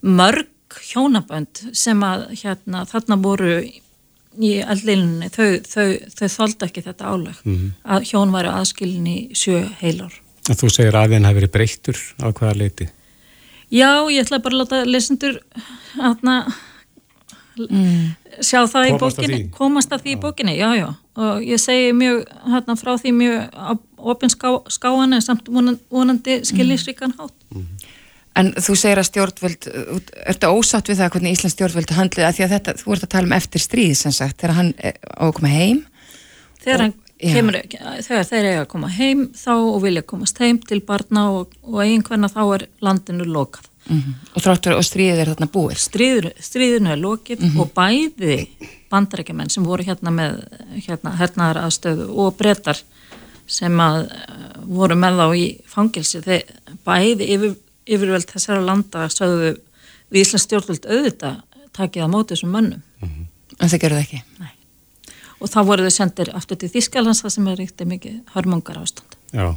[0.02, 0.48] mörg
[0.92, 3.60] hjónabönd sem að hérna þarna voru
[4.38, 7.72] í allilinni þau, þau, þau þólda ekki þetta áleg mm -hmm.
[7.84, 10.12] að hjón væri aðskilin í sjö heilár
[10.48, 12.88] En þú segir að hann hefur verið breyttur á hvaða leiti?
[13.70, 15.36] Já, ég ætla bara að láta lesendur
[16.00, 16.46] aðna
[17.68, 18.16] mm.
[18.40, 20.88] sjá það komast í bókinni komast að því í bókinni, já já
[21.20, 23.58] og ég segi mjög hérna frá því mjög
[24.12, 27.68] opin ská, skáan en samt vonandi skiljinsríkan hátt mm.
[28.38, 32.36] En þú segir að stjórnvöld er þetta ósatt við það hvernig Íslands stjórnvöld handlið að
[32.36, 35.24] því að þetta, þú ert að tala um eftir stríð sem sagt, þegar hann á
[35.26, 35.80] að koma heim
[36.60, 37.58] Þegar hann kemur
[38.06, 41.82] þegar þeir eiga að koma heim þá og vilja komast heim til barna og, og
[41.82, 44.14] einhverna þá er landinu lokað Mm -hmm.
[44.36, 45.78] Og og stríðið er þarna búið?
[45.78, 47.60] Stríður, stríðinu er lokið mm -hmm.
[47.60, 48.48] og bæði
[48.90, 50.40] bandarækjumenn sem voru hérna með
[50.86, 52.80] hérna, hernaðar aðstöðu og brettar
[53.50, 56.54] sem að uh, voru með þá í fangilsi þeir
[56.86, 57.56] bæði yfir,
[57.86, 59.56] yfirveld þessara landa sögðu
[60.10, 61.40] við Íslands stjórnvöld auðvitað
[61.76, 62.82] takið að móti þessum mönnum.
[63.00, 63.26] Mm -hmm.
[63.60, 64.22] En það gerðu það ekki?
[64.40, 64.52] Nei.
[65.40, 69.16] Og þá voru þau sendir aftur til Þískjalans það sem er ríktið mikið hörmungar ástand.
[69.32, 69.56] Já.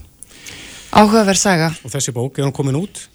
[0.93, 1.73] Áhugaverð saga.
[1.83, 3.09] Og þessi bók, er hann komin út?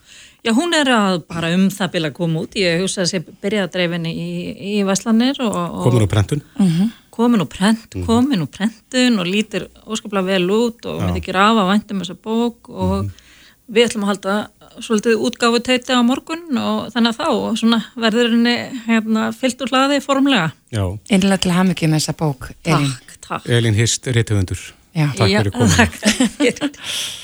[0.48, 2.54] Já, hún er að bara um það bila koma út.
[2.56, 5.36] Ég hugsa að þessi byrjaði að dreifinni í, í Væslanir.
[5.36, 6.40] Komur á brentun?
[6.56, 6.78] Uh mhm.
[6.78, 6.94] -huh.
[7.18, 8.06] komin úr prent, Mhm.
[8.06, 12.70] komin úr prentun og lítir óskaplega vel út og við ekki rafa væntum þessa bók
[12.70, 13.10] og
[13.68, 14.48] við ætlum að halda
[14.78, 18.56] svolítið útgáfu teiti á morgun og þannig að þá svona, verður henni
[18.86, 20.52] hérna, fyllt úr hlaði formlega.
[20.70, 22.94] Já, Einlega til hafmyggjum með þessa bók, Elín.
[22.94, 23.48] Takk, takk.
[23.48, 24.58] Elín Hist, reytöfundur.
[24.94, 25.10] Já.
[25.16, 25.76] Takk Já, fyrir kominu.
[25.76, 26.78] takk.